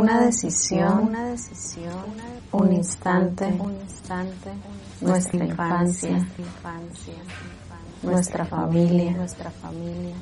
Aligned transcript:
una 0.00 0.18
decisión, 0.18 1.08
una 1.08 1.26
decisión, 1.26 1.92
un 2.52 2.72
instante, 2.72 3.44
un 3.58 3.72
instante, 3.82 4.50
nuestra 5.02 5.44
infancia, 5.44 6.26
nuestra 8.02 8.46
familia, 8.46 9.12
nuestra 9.12 9.50
familia, 9.50 10.16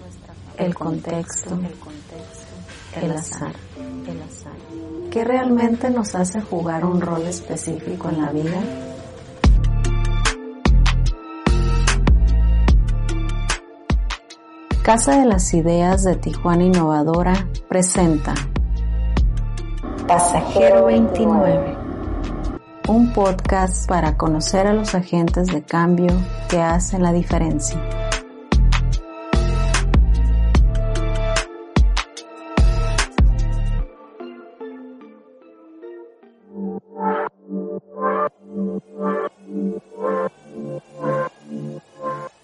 el 0.56 0.74
contexto, 0.74 1.60
el 3.00 3.12
azar, 3.12 3.54
el 3.78 4.22
azar. 4.22 4.56
¿Qué 5.12 5.24
realmente 5.24 5.90
nos 5.90 6.16
hace 6.16 6.40
jugar 6.40 6.84
un 6.84 7.00
rol 7.00 7.22
específico 7.22 8.08
en 8.08 8.20
la 8.20 8.32
vida? 8.32 8.60
Casa 14.82 15.20
de 15.20 15.26
las 15.26 15.54
Ideas 15.54 16.02
de 16.02 16.16
Tijuana 16.16 16.64
Innovadora 16.64 17.46
presenta 17.68 18.34
Pasajero 20.08 20.86
29, 20.86 21.76
un 22.88 23.12
podcast 23.12 23.86
para 23.86 24.16
conocer 24.16 24.66
a 24.66 24.72
los 24.72 24.94
agentes 24.94 25.48
de 25.48 25.62
cambio 25.62 26.08
que 26.48 26.56
hacen 26.56 27.02
la 27.02 27.12
diferencia. 27.12 27.78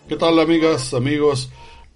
¿Qué 0.07 0.17
tal 0.17 0.39
amigas, 0.39 0.93
amigos? 0.93 1.51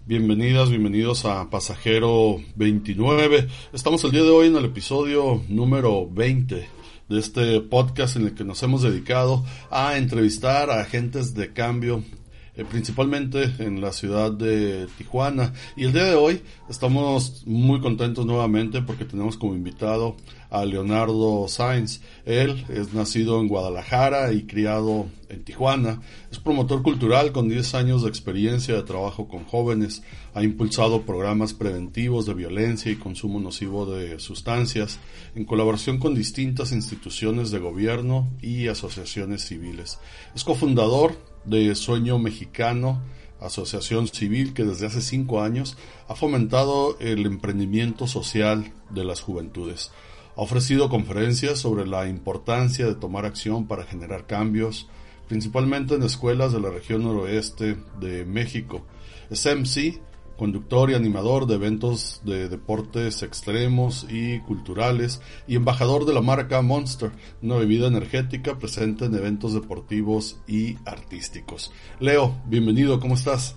Bienvenidas, 0.08 0.70
bienvenidos 0.70 1.26
a 1.26 1.50
Pasajero 1.50 2.40
29. 2.56 3.46
Estamos 3.74 4.02
el 4.04 4.12
día 4.12 4.22
de 4.22 4.30
hoy 4.30 4.46
en 4.46 4.56
el 4.56 4.64
episodio 4.64 5.44
número 5.48 6.08
20 6.08 6.66
de 7.10 7.18
este 7.18 7.60
podcast 7.60 8.16
en 8.16 8.22
el 8.22 8.34
que 8.34 8.42
nos 8.42 8.62
hemos 8.62 8.80
dedicado 8.80 9.44
a 9.70 9.98
entrevistar 9.98 10.70
a 10.70 10.80
agentes 10.80 11.34
de 11.34 11.52
cambio 11.52 12.02
eh, 12.56 12.64
principalmente 12.64 13.52
en 13.58 13.82
la 13.82 13.92
ciudad 13.92 14.32
de 14.32 14.88
Tijuana. 14.96 15.52
Y 15.76 15.84
el 15.84 15.92
día 15.92 16.04
de 16.04 16.14
hoy 16.14 16.40
estamos 16.70 17.46
muy 17.46 17.78
contentos 17.82 18.24
nuevamente 18.24 18.80
porque 18.80 19.04
tenemos 19.04 19.36
como 19.36 19.54
invitado 19.54 20.16
a 20.50 20.64
Leonardo 20.64 21.46
Sainz. 21.48 22.00
Él 22.24 22.64
es 22.68 22.92
nacido 22.92 23.40
en 23.40 23.48
Guadalajara 23.48 24.32
y 24.32 24.44
criado 24.44 25.06
en 25.28 25.44
Tijuana. 25.44 26.00
Es 26.30 26.38
promotor 26.38 26.82
cultural 26.82 27.32
con 27.32 27.48
10 27.48 27.74
años 27.74 28.02
de 28.02 28.08
experiencia 28.08 28.74
de 28.74 28.82
trabajo 28.82 29.28
con 29.28 29.44
jóvenes. 29.44 30.02
Ha 30.34 30.42
impulsado 30.42 31.02
programas 31.02 31.52
preventivos 31.52 32.26
de 32.26 32.34
violencia 32.34 32.90
y 32.90 32.96
consumo 32.96 33.40
nocivo 33.40 33.86
de 33.86 34.18
sustancias 34.20 34.98
en 35.34 35.44
colaboración 35.44 35.98
con 35.98 36.14
distintas 36.14 36.72
instituciones 36.72 37.50
de 37.50 37.58
gobierno 37.58 38.28
y 38.40 38.68
asociaciones 38.68 39.42
civiles. 39.46 39.98
Es 40.34 40.44
cofundador 40.44 41.16
de 41.44 41.74
Sueño 41.74 42.18
Mexicano, 42.18 43.00
asociación 43.40 44.08
civil 44.08 44.54
que 44.54 44.64
desde 44.64 44.86
hace 44.86 45.00
cinco 45.00 45.42
años 45.42 45.76
ha 46.08 46.14
fomentado 46.14 46.96
el 47.00 47.26
emprendimiento 47.26 48.06
social 48.06 48.72
de 48.90 49.04
las 49.04 49.20
juventudes. 49.20 49.90
Ha 50.36 50.42
ofrecido 50.42 50.88
conferencias 50.88 51.58
sobre 51.58 51.86
la 51.86 52.08
importancia 52.08 52.86
de 52.86 52.94
tomar 52.94 53.26
acción 53.26 53.66
para 53.66 53.84
generar 53.84 54.26
cambios, 54.26 54.88
principalmente 55.28 55.94
en 55.94 56.02
escuelas 56.02 56.52
de 56.52 56.60
la 56.60 56.70
región 56.70 57.02
noroeste 57.02 57.76
de 58.00 58.24
México. 58.24 58.82
Es 59.30 59.44
MC 59.46 60.00
conductor 60.38 60.90
y 60.90 60.94
animador 60.94 61.46
de 61.46 61.56
eventos 61.56 62.22
de 62.24 62.48
deportes 62.48 63.22
extremos 63.22 64.06
y 64.08 64.38
culturales 64.40 65.20
y 65.46 65.56
embajador 65.56 66.06
de 66.06 66.14
la 66.14 66.22
marca 66.22 66.62
Monster, 66.62 67.10
una 67.42 67.56
bebida 67.56 67.88
energética 67.88 68.56
presente 68.56 69.06
en 69.06 69.14
eventos 69.14 69.52
deportivos 69.52 70.40
y 70.46 70.76
artísticos. 70.86 71.74
Leo, 71.98 72.40
bienvenido, 72.46 73.00
¿cómo 73.00 73.16
estás? 73.16 73.56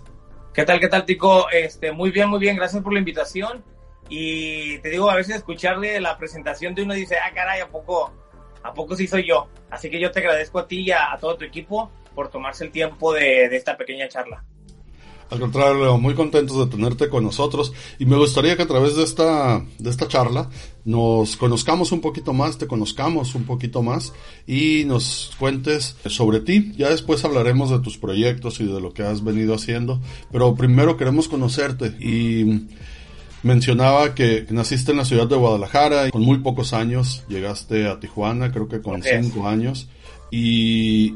¿Qué 0.53 0.66
tal, 0.66 0.79
qué 0.79 0.89
tal, 0.89 1.06
Tico? 1.06 1.50
Este, 1.50 1.91
muy 1.91 2.11
bien, 2.11 2.28
muy 2.28 2.39
bien, 2.39 2.57
gracias 2.57 2.83
por 2.83 2.91
la 2.91 3.00
invitación. 3.00 3.63
Y 4.09 4.79
te 4.79 4.89
digo, 4.89 5.09
a 5.09 5.16
veces 5.16 5.38
escucharle 5.38 6.01
la 6.01 6.17
presentación 6.17 6.75
de 6.75 6.83
uno 6.83 6.94
dice, 6.94 7.16
ah, 7.17 7.31
caray, 7.33 7.61
¿a 7.61 7.69
poco, 7.69 8.11
a 8.63 8.73
poco 8.73 8.95
sí 8.97 9.07
soy 9.07 9.25
yo? 9.25 9.47
Así 9.69 9.89
que 9.89 10.00
yo 10.00 10.11
te 10.11 10.19
agradezco 10.19 10.59
a 10.59 10.67
ti 10.67 10.81
y 10.81 10.91
a, 10.91 11.17
todo 11.22 11.38
tu 11.38 11.45
equipo 11.45 11.89
por 12.13 12.29
tomarse 12.29 12.66
el 12.66 12.72
tiempo 12.72 13.13
de, 13.13 13.45
esta 13.56 13.77
pequeña 13.77 14.09
charla. 14.09 14.44
Al 15.31 15.40
contrario, 15.40 15.97
muy 15.97 16.14
contentos 16.14 16.58
de 16.58 16.66
tenerte 16.66 17.08
con 17.08 17.24
nosotros 17.24 17.72
y 17.97 18.06
me 18.06 18.18
gustaría 18.18 18.58
que 18.58 18.64
a 18.64 18.68
través 18.68 18.97
de 18.97 19.03
esta, 19.03 19.66
de 19.80 19.90
esta 19.90 20.09
charla 20.09 20.50
nos 20.84 21.38
conozcamos 21.38 21.94
un 21.94 22.02
poquito 22.02 22.34
más, 22.34 22.58
te 22.58 22.68
conozcamos 22.68 23.34
un 23.34 23.46
poquito 23.46 23.81
más 23.81 24.12
y 24.46 24.84
nos 24.86 25.31
cuentes 25.40 25.96
sobre 26.08 26.42
ti. 26.42 26.74
Ya 26.75 26.90
después 26.90 27.24
hablaremos 27.24 27.69
de 27.69 27.80
tus 27.80 27.97
proyectos 27.97 28.59
y 28.59 28.66
de 28.66 28.81
lo 28.81 28.94
que 28.94 29.03
has 29.03 29.24
venido 29.24 29.56
haciendo, 29.56 30.02
pero 30.34 30.53
primero 30.53 30.97
queremos 30.97 31.30
conocerte 31.30 31.96
y 31.98 32.68
mencionaba 33.42 34.13
que 34.13 34.46
naciste 34.50 34.92
en 34.92 34.98
la 34.98 35.06
ciudad 35.06 35.28
de 35.28 35.38
Guadalajara 35.38 36.09
y 36.09 36.12
con 36.12 36.24
muy 36.24 36.40
pocos 36.40 36.74
años 36.74 37.24
llegaste 37.30 37.88
a 37.88 38.02
Tijuana, 38.02 38.52
creo 38.52 38.68
que 38.68 38.81
con 38.81 39.02
cinco 39.02 39.48
años 39.48 39.88
y 40.30 41.16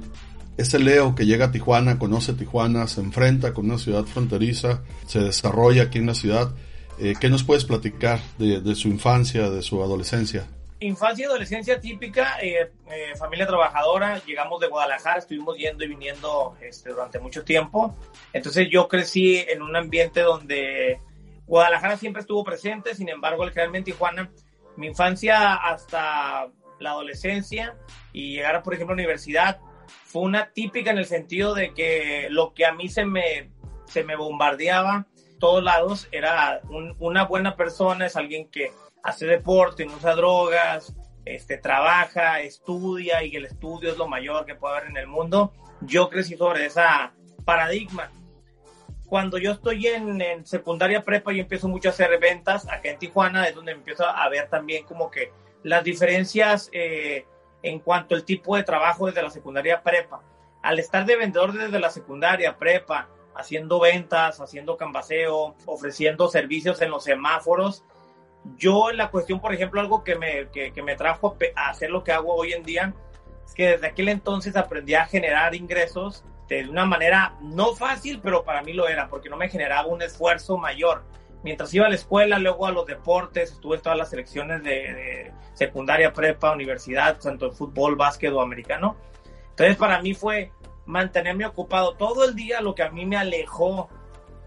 ese 0.58 0.80
Leo 0.80 1.16
que 1.16 1.26
llega 1.26 1.46
a 1.46 1.52
Tijuana, 1.52 2.00
conoce 2.00 2.34
Tijuana, 2.34 2.88
se 2.88 3.02
enfrenta 3.02 3.54
con 3.54 3.66
una 3.66 3.78
ciudad 3.78 4.04
fronteriza, 4.06 4.82
se 5.06 5.20
desarrolla 5.20 5.84
aquí 5.84 6.00
en 6.00 6.08
la 6.08 6.16
ciudad. 6.16 6.52
Eh, 6.98 7.14
¿Qué 7.20 7.30
nos 7.30 7.44
puedes 7.44 7.66
platicar 7.66 8.20
de, 8.38 8.76
su 8.76 8.88
infancia, 8.88 9.50
de 9.50 9.62
su 9.62 9.84
adolescencia? 9.84 10.48
Infancia 10.80 11.24
y 11.24 11.26
adolescencia 11.26 11.80
típica, 11.80 12.38
eh, 12.42 12.72
eh, 12.90 13.16
familia 13.18 13.48
trabajadora, 13.48 14.22
llegamos 14.26 14.62
de 14.62 14.68
Guadalajara, 14.68 15.20
estuvimos 15.20 15.58
yendo 15.58 15.84
y 15.84 15.90
viniendo 15.90 16.56
este, 16.62 16.92
durante 16.92 17.20
mucho 17.20 17.44
tiempo. 17.44 17.96
Entonces 18.32 18.68
yo 18.72 18.88
crecí 18.88 19.38
en 19.38 19.62
un 19.62 19.76
ambiente 19.76 20.22
donde 20.22 21.00
Guadalajara 21.48 21.98
siempre 21.98 22.22
estuvo 22.22 22.44
presente, 22.46 22.96
sin 22.96 23.10
embargo, 23.10 23.44
el 23.44 23.76
en 23.76 23.84
Tijuana, 23.84 24.32
mi 24.78 24.88
infancia 24.88 25.56
hasta 25.56 26.48
la 26.80 26.92
adolescencia 26.92 27.76
y 28.14 28.36
llegar, 28.36 28.64
por 28.64 28.74
ejemplo, 28.74 28.94
a 28.94 28.98
la 28.98 29.04
universidad, 29.04 29.60
fue 29.88 30.22
una 30.22 30.52
típica 30.52 30.92
en 30.92 30.98
el 30.98 31.06
sentido 31.06 31.54
de 31.54 31.74
que 31.74 32.28
lo 32.30 32.54
que 32.54 32.66
a 32.66 32.74
mí 32.74 32.90
se 32.90 33.06
me, 33.06 33.52
se 33.86 34.04
me 34.04 34.16
bombardeaba 34.16 35.08
todos 35.40 35.64
lados 35.64 36.08
era 36.12 36.62
una 37.00 37.26
buena 37.26 37.56
persona, 37.56 38.06
es 38.06 38.16
alguien 38.16 38.50
que 38.50 38.72
hace 39.04 39.26
deporte, 39.26 39.86
no 39.86 39.96
usa 39.96 40.16
drogas, 40.16 40.96
este, 41.26 41.58
trabaja, 41.58 42.42
estudia 42.42 43.24
y 43.24 43.36
el 43.36 43.46
estudio 43.46 43.92
es 43.92 43.98
lo 43.98 44.08
mayor 44.08 44.46
que 44.46 44.56
puede 44.56 44.78
haber 44.78 44.90
en 44.90 44.98
el 44.98 45.08
mundo. 45.08 45.54
Yo 45.82 46.10
crecí 46.10 46.36
sobre 46.36 46.66
esa 46.66 47.14
paradigma. 47.44 48.12
Cuando 49.08 49.38
yo 49.38 49.52
estoy 49.52 49.86
en, 49.88 50.46
secundaria 50.46 51.04
prepa, 51.04 51.32
yo 51.32 51.42
empiezo 51.42 51.68
mucho 51.68 51.90
a 51.90 51.92
hacer 51.92 52.18
ventas 52.20 52.68
acá 52.68 52.90
en 52.90 52.98
Tijuana, 52.98 53.48
es 53.48 53.56
donde 53.56 53.74
empiezo 53.74 54.06
a 54.06 54.28
ver 54.30 54.50
también 54.50 54.84
como 54.86 55.12
que 55.12 55.32
las 55.64 55.84
diferencias 55.84 56.70
eh, 56.74 57.26
en 57.66 57.80
cuanto 57.80 58.16
al 58.16 58.24
tipo 58.24 58.56
de 58.56 58.64
trabajo 58.64 59.08
desde 59.08 59.24
la 59.24 59.30
secundaria 59.30 59.82
prepa. 59.82 60.22
Al 60.62 60.80
estar 60.80 61.06
de 61.06 61.16
vendedor 61.16 61.54
desde 61.54 61.80
la 61.80 61.90
secundaria 61.90 62.58
prepa, 62.58 63.10
haciendo 63.36 63.80
ventas, 63.80 64.40
haciendo 64.40 64.78
cambaseo, 64.78 65.56
ofreciendo 65.66 66.30
servicios 66.30 66.82
en 66.82 66.92
los 66.92 67.04
semáforos, 67.04 67.84
yo 68.58 68.92
en 68.92 68.98
la 68.98 69.10
cuestión, 69.10 69.40
por 69.40 69.54
ejemplo, 69.54 69.82
algo 69.82 70.04
que 70.04 70.16
me, 70.16 70.50
que, 70.50 70.82
me 70.84 70.96
trajo 70.96 71.36
a 71.56 71.70
hacer 71.70 71.90
lo 71.90 72.04
que 72.04 72.12
hago 72.12 72.36
hoy 72.36 72.54
en 72.54 72.64
día, 72.64 72.94
es 73.46 73.54
que 73.54 73.70
desde 73.70 73.88
aquel 73.88 74.10
entonces 74.10 74.56
aprendí 74.56 74.94
a 74.94 75.06
generar 75.06 75.56
ingresos 75.56 76.24
de 76.48 76.70
una 76.70 76.86
manera 76.86 77.36
no 77.42 77.76
fácil, 77.76 78.20
pero 78.22 78.44
para 78.44 78.62
mí 78.62 78.74
lo 78.74 78.88
era, 78.88 79.08
porque 79.10 79.30
no 79.30 79.38
me 79.38 79.50
generaba 79.50 79.88
un 79.88 80.04
esfuerzo 80.04 80.58
mayor 80.58 81.04
mientras 81.46 81.72
iba 81.76 81.86
a 81.86 81.90
la 81.90 81.96
escuela, 81.96 82.40
luego 82.40 82.66
a 82.66 82.72
los 82.72 82.88
deportes, 82.88 83.52
estuve 83.52 83.76
en 83.76 83.84
todas 83.84 83.98
las 84.00 84.10
selecciones 84.10 84.64
de, 84.64 85.32
secundaria, 85.54 86.12
prepa, 86.12 86.52
universidad, 86.52 87.20
tanto 87.20 87.50
de 87.50 87.56
fútbol, 87.56 87.96
básquet 87.96 88.34
o 88.34 88.42
americano. 88.42 88.98
Entonces 89.52 89.78
para 89.78 90.02
mí 90.02 90.16
fue 90.16 90.52
mantenerme 90.88 91.46
ocupado 91.46 91.94
todo 91.94 92.28
el 92.28 92.36
día, 92.36 92.62
lo 92.62 92.74
que 92.74 92.82
a 92.82 92.90
mí 92.90 93.06
me 93.06 93.16
alejó 93.16 93.90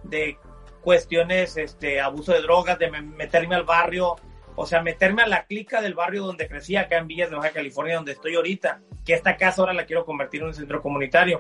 de 0.03 0.39
cuestiones, 0.83 1.57
este, 1.57 2.01
abuso 2.01 2.33
de 2.33 2.43
drogas, 2.43 2.81
de 2.81 2.91
meterme 2.91 3.55
al 3.55 3.63
barrio, 3.63 4.17
o 4.57 4.67
sea, 4.67 4.83
meterme 4.83 5.23
a 5.23 5.29
la 5.29 5.47
clica 5.47 5.81
del 5.81 5.95
barrio 5.95 6.25
donde 6.25 6.49
crecí, 6.49 6.75
acá 6.75 6.99
en 6.99 7.07
Villas 7.07 7.31
de 7.31 7.37
Baja 7.37 7.51
California, 7.51 7.95
donde 7.95 8.11
estoy 8.11 8.35
ahorita, 8.35 8.81
que 9.05 9.15
esta 9.15 9.37
casa 9.37 9.63
ahora 9.63 9.73
la 9.73 9.87
quiero 9.87 10.05
convertir 10.05 10.41
en 10.41 10.49
un 10.49 10.55
centro 10.55 10.83
comunitario. 10.83 11.39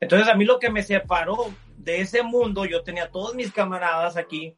Entonces 0.00 0.26
a 0.26 0.34
mí 0.34 0.44
lo 0.44 0.58
que 0.58 0.70
me 0.70 0.82
separó 0.82 1.52
de 1.76 2.00
ese 2.00 2.24
mundo, 2.24 2.64
yo 2.64 2.82
tenía 2.82 3.12
todos 3.12 3.36
mis 3.36 3.52
camaradas 3.52 4.16
aquí, 4.16 4.56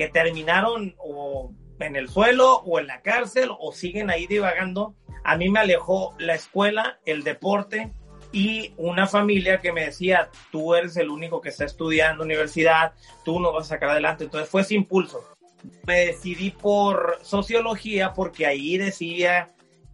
que 0.00 0.08
terminaron 0.08 0.94
o 0.96 1.52
en 1.78 1.94
el 1.94 2.08
suelo 2.08 2.54
o 2.60 2.78
en 2.78 2.86
la 2.86 3.02
cárcel 3.02 3.50
o 3.58 3.70
siguen 3.70 4.08
ahí 4.08 4.26
divagando. 4.26 4.94
A 5.24 5.36
mí 5.36 5.50
me 5.50 5.60
alejó 5.60 6.14
la 6.18 6.34
escuela, 6.34 6.98
el 7.04 7.22
deporte 7.22 7.92
y 8.32 8.72
una 8.78 9.06
familia 9.06 9.60
que 9.60 9.74
me 9.74 9.84
decía, 9.84 10.30
tú 10.50 10.74
eres 10.74 10.96
el 10.96 11.10
único 11.10 11.42
que 11.42 11.50
está 11.50 11.66
estudiando 11.66 12.24
universidad, 12.24 12.94
tú 13.26 13.40
no 13.40 13.52
vas 13.52 13.66
a 13.66 13.74
sacar 13.74 13.90
adelante. 13.90 14.24
Entonces 14.24 14.48
fue 14.48 14.62
ese 14.62 14.74
impulso. 14.74 15.22
me 15.86 16.06
decidí 16.06 16.50
por 16.50 17.18
sociología 17.20 18.14
porque 18.14 18.46
ahí 18.46 18.78
decía 18.78 19.48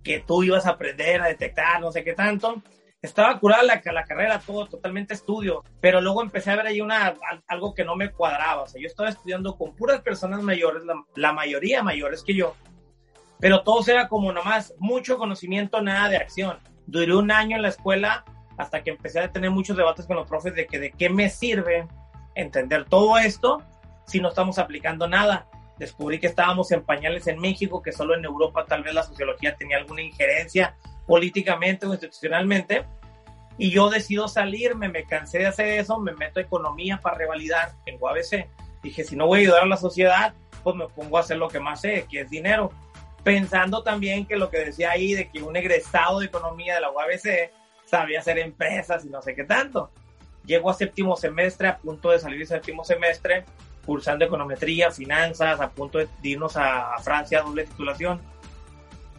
que 0.05 0.21
tú 0.21 0.45
ibas 0.45 0.67
a 0.67 0.71
aprender 0.71 1.21
a 1.21 1.27
detectar 1.27 1.81
no 1.81 1.91
sé 1.91 2.05
qué 2.05 2.13
tanto. 2.13 2.63
Estaba 3.07 3.39
curada 3.39 3.63
la, 3.63 3.81
la 3.85 4.05
carrera, 4.05 4.41
todo 4.45 4.67
totalmente 4.67 5.15
estudio, 5.15 5.63
pero 5.81 6.01
luego 6.01 6.23
empecé 6.23 6.51
a 6.51 6.57
ver 6.57 6.67
ahí 6.67 6.81
una, 6.81 7.15
algo 7.47 7.73
que 7.73 7.85
no 7.85 7.95
me 7.95 8.11
cuadraba. 8.11 8.63
O 8.63 8.67
sea, 8.67 8.81
yo 8.81 8.89
estaba 8.89 9.09
estudiando 9.09 9.57
con 9.57 9.77
puras 9.77 10.01
personas 10.01 10.43
mayores, 10.43 10.85
la, 10.85 10.95
la 11.15 11.33
mayoría 11.33 11.85
mayores 11.85 12.25
que 12.25 12.35
yo, 12.35 12.57
pero 13.39 13.63
todos 13.63 13.87
era 13.87 14.09
como 14.09 14.33
nomás 14.33 14.75
mucho 14.79 15.19
conocimiento, 15.19 15.81
nada 15.81 16.09
de 16.09 16.17
acción. 16.17 16.59
Duré 16.87 17.15
un 17.15 17.31
año 17.31 17.55
en 17.55 17.63
la 17.63 17.69
escuela 17.69 18.25
hasta 18.59 18.83
que 18.83 18.91
empecé 18.91 19.21
a 19.21 19.31
tener 19.31 19.51
muchos 19.51 19.77
debates 19.77 20.07
con 20.07 20.17
los 20.17 20.29
profes 20.29 20.55
de 20.57 20.67
que 20.67 20.81
de 20.81 20.91
qué 20.91 21.09
me 21.09 21.31
sirve 21.31 21.87
entender 22.35 22.87
todo 22.87 23.19
esto 23.19 23.63
si 24.05 24.19
no 24.21 24.31
estamos 24.31 24.59
aplicando 24.59 25.07
nada. 25.07 25.47
Descubrí 25.79 26.19
que 26.19 26.27
estábamos 26.27 26.73
en 26.73 26.83
pañales 26.83 27.29
en 27.29 27.39
México, 27.39 27.83
que 27.83 27.93
solo 27.93 28.17
en 28.17 28.25
Europa 28.25 28.65
tal 28.67 28.83
vez 28.83 28.95
la 28.95 29.05
sociología 29.05 29.55
tenía 29.55 29.77
alguna 29.77 30.03
injerencia 30.03 30.75
políticamente 31.07 31.87
o 31.87 31.93
institucionalmente. 31.93 32.85
Y 33.59 33.71
yo 33.71 33.89
decido 33.89 34.29
salirme, 34.29 34.89
me 34.89 35.05
cansé 35.05 35.39
de 35.39 35.47
hacer 35.47 35.67
eso, 35.69 35.99
me 35.99 36.13
meto 36.13 36.41
a 36.41 36.43
economía 36.43 36.99
para 36.99 37.17
revalidar 37.17 37.73
en 37.87 37.97
UABC. 38.01 38.49
Dije, 38.83 39.05
si 39.05 39.17
no 39.17 39.27
voy 39.27 39.39
a 39.39 39.43
ayudar 39.43 39.63
a 39.63 39.67
la 39.67 39.77
sociedad, 39.77 40.35
pues 40.63 40.77
me 40.77 40.89
pongo 40.89 41.17
a 41.17 41.21
hacer 41.21 41.39
lo 41.39 41.49
que 41.49 41.61
más 41.61 41.81
sé, 41.81 42.07
que 42.11 42.21
es 42.21 42.31
dinero. 42.31 42.71
Pensando 43.25 43.83
también 43.83 44.27
que 44.27 44.37
lo 44.37 44.51
que 44.51 44.59
decía 44.59 44.91
ahí 44.91 45.15
de 45.15 45.31
que 45.31 45.43
un 45.43 45.57
egresado 45.57 46.21
de 46.21 46.27
economía 46.27 46.75
de 46.75 46.81
la 46.81 46.91
UABC 46.91 47.51
sabía 47.87 48.21
hacer 48.21 48.39
empresas 48.39 49.05
y 49.05 49.09
no 49.09 49.23
sé 49.23 49.35
qué 49.35 49.45
tanto. 49.45 49.91
Llego 50.45 50.71
a 50.71 50.75
séptimo 50.75 51.17
semestre, 51.17 51.69
a 51.69 51.79
punto 51.79 52.11
de 52.11 52.19
salir 52.19 52.39
de 52.41 52.47
séptimo 52.47 52.85
semestre, 52.85 53.45
cursando 53.85 54.25
econometría, 54.25 54.91
finanzas, 54.91 55.61
a 55.61 55.71
punto 55.71 55.99
de 55.99 56.09
irnos 56.23 56.57
a, 56.57 56.97
Francia, 57.03 57.43
doble 57.43 57.65
titulación. 57.65 58.21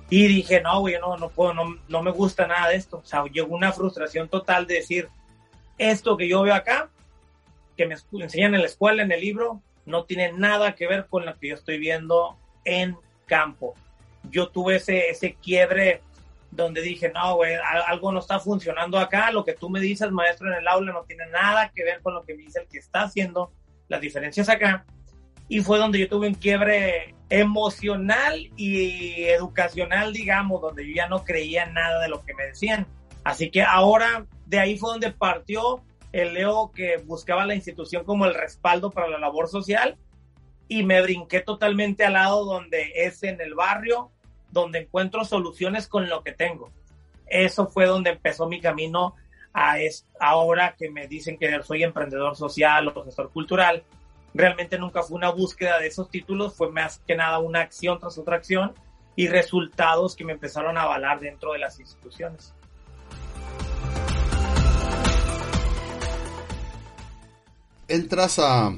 Y 0.10 0.28
dije, 0.28 0.62
no, 0.62 0.80
güey, 0.80 0.98
no, 1.00 1.18
no 1.18 1.30
puedo, 1.30 1.54
no, 1.54 1.78
no 1.90 2.02
me 2.02 2.12
gusta 2.12 2.48
nada 2.48 2.70
de 2.70 2.76
esto. 2.76 2.98
O 2.98 3.06
sea, 3.06 3.26
llegó 3.26 3.54
una 3.56 3.74
frustración 3.74 4.30
total 4.30 4.66
de 4.66 4.76
decir, 4.76 5.10
esto 5.78 6.16
que 6.16 6.28
yo 6.28 6.42
veo 6.44 6.54
acá, 6.54 6.90
que 7.76 7.86
me 7.86 7.96
enseñan 8.24 8.56
en 8.56 8.62
la 8.62 8.68
escuela, 8.68 9.04
en 9.04 9.12
el 9.12 9.22
libro, 9.22 9.62
no 9.86 10.06
tiene 10.06 10.32
nada 10.32 10.76
que 10.76 10.88
ver 10.88 11.08
con 11.08 11.26
lo 11.26 11.38
que 11.38 11.50
yo 11.50 11.56
estoy 11.56 11.78
viendo 11.78 12.38
en 12.64 12.98
campo. 13.26 13.76
Yo 14.30 14.50
tuve 14.50 14.78
ese, 14.78 15.10
ese 15.10 15.36
quiebre 15.36 16.02
donde 16.52 16.82
dije, 16.82 17.12
no, 17.14 17.36
güey, 17.36 17.56
algo 17.88 18.12
no 18.12 18.20
está 18.20 18.40
funcionando 18.40 18.98
acá, 18.98 19.32
lo 19.32 19.44
que 19.44 19.54
tú 19.54 19.70
me 19.70 19.80
dices, 19.80 20.12
maestro, 20.12 20.48
en 20.48 20.60
el 20.60 20.68
aula 20.68 20.94
no 20.94 21.04
tiene 21.04 21.28
nada 21.28 21.72
que 21.74 21.84
ver 21.84 22.02
con 22.02 22.14
lo 22.14 22.24
que 22.24 22.36
me 22.36 22.44
dice 22.44 22.62
el 22.62 22.68
que 22.68 22.80
está 22.80 23.04
haciendo 23.04 23.52
las 23.90 24.02
diferencias 24.02 24.50
acá. 24.50 24.86
Y 25.50 25.62
fue 25.62 25.78
donde 25.78 26.00
yo 26.00 26.10
tuve 26.10 26.28
un 26.28 26.34
quiebre 26.34 27.16
emocional 27.30 28.50
y 28.56 29.24
educacional, 29.24 30.14
digamos, 30.14 30.62
donde 30.62 30.88
yo 30.88 30.94
ya 30.96 31.08
no 31.08 31.24
creía 31.24 31.66
nada 31.66 32.02
de 32.02 32.10
lo 32.10 32.24
que 32.24 32.34
me 32.34 32.46
decían. 32.46 32.88
Así 33.24 33.50
que 33.50 33.62
ahora 33.62 34.26
de 34.46 34.60
ahí 34.60 34.78
fue 34.78 34.92
donde 34.92 35.12
partió 35.12 35.84
el 36.12 36.34
Leo 36.34 36.72
que 36.74 36.98
buscaba 36.98 37.46
la 37.46 37.56
institución 37.56 38.06
como 38.06 38.26
el 38.26 38.34
respaldo 38.34 38.92
para 38.92 39.10
la 39.10 39.20
labor 39.20 39.48
social 39.48 39.98
y 40.68 40.84
me 40.84 41.02
brinqué 41.02 41.42
totalmente 41.42 42.06
al 42.06 42.14
lado 42.14 42.46
donde 42.46 42.92
es 42.96 43.24
en 43.24 43.40
el 43.42 43.54
barrio, 43.54 44.12
donde 44.52 44.80
encuentro 44.80 45.26
soluciones 45.26 45.88
con 45.88 46.10
lo 46.10 46.24
que 46.24 46.32
tengo. 46.32 46.72
Eso 47.26 47.68
fue 47.68 47.86
donde 47.86 48.12
empezó 48.12 48.48
mi 48.48 48.62
camino 48.62 49.16
a 49.54 49.80
es, 49.80 50.08
ahora 50.20 50.76
que 50.78 50.90
me 50.90 51.08
dicen 51.08 51.38
que 51.38 51.62
soy 51.64 51.84
emprendedor 51.84 52.36
social 52.36 52.88
o 52.88 53.04
gestor 53.04 53.32
cultural. 53.32 53.84
Realmente 54.38 54.78
nunca 54.78 55.02
fue 55.02 55.18
una 55.18 55.32
búsqueda 55.32 55.80
de 55.80 55.88
esos 55.88 56.12
títulos, 56.12 56.56
fue 56.56 56.72
más 56.72 57.02
que 57.08 57.16
nada 57.16 57.40
una 57.40 57.62
acción 57.62 58.00
tras 58.00 58.20
otra 58.20 58.36
acción 58.36 58.76
y 59.16 59.28
resultados 59.30 60.16
que 60.16 60.24
me 60.24 60.34
empezaron 60.34 60.78
a 60.78 60.84
avalar 60.84 61.20
dentro 61.20 61.54
de 61.54 61.58
las 61.58 61.80
instituciones. 61.80 62.54
Entras 67.88 68.38
a, 68.38 68.76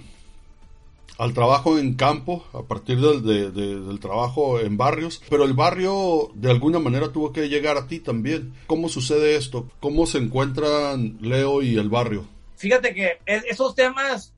al 1.18 1.34
trabajo 1.34 1.78
en 1.78 1.96
campo 1.96 2.46
a 2.54 2.64
partir 2.64 3.02
del, 3.02 3.54
del 3.54 4.00
trabajo 4.00 4.62
en 4.62 4.78
barrios, 4.78 5.22
pero 5.30 5.44
el 5.44 5.56
barrio 5.56 6.32
de 6.36 6.52
alguna 6.52 6.80
manera 6.80 7.12
tuvo 7.12 7.34
que 7.34 7.50
llegar 7.50 7.76
a 7.76 7.86
ti 7.86 8.00
también. 8.00 8.54
¿Cómo 8.66 8.88
sucede 8.88 9.36
esto? 9.36 9.70
¿Cómo 9.82 10.06
se 10.06 10.20
encuentran 10.20 11.18
Leo 11.20 11.62
y 11.62 11.78
el 11.78 11.90
barrio? 11.90 12.26
Fíjate 12.56 12.94
que 12.94 13.20
esos 13.26 13.76
temas 13.76 14.34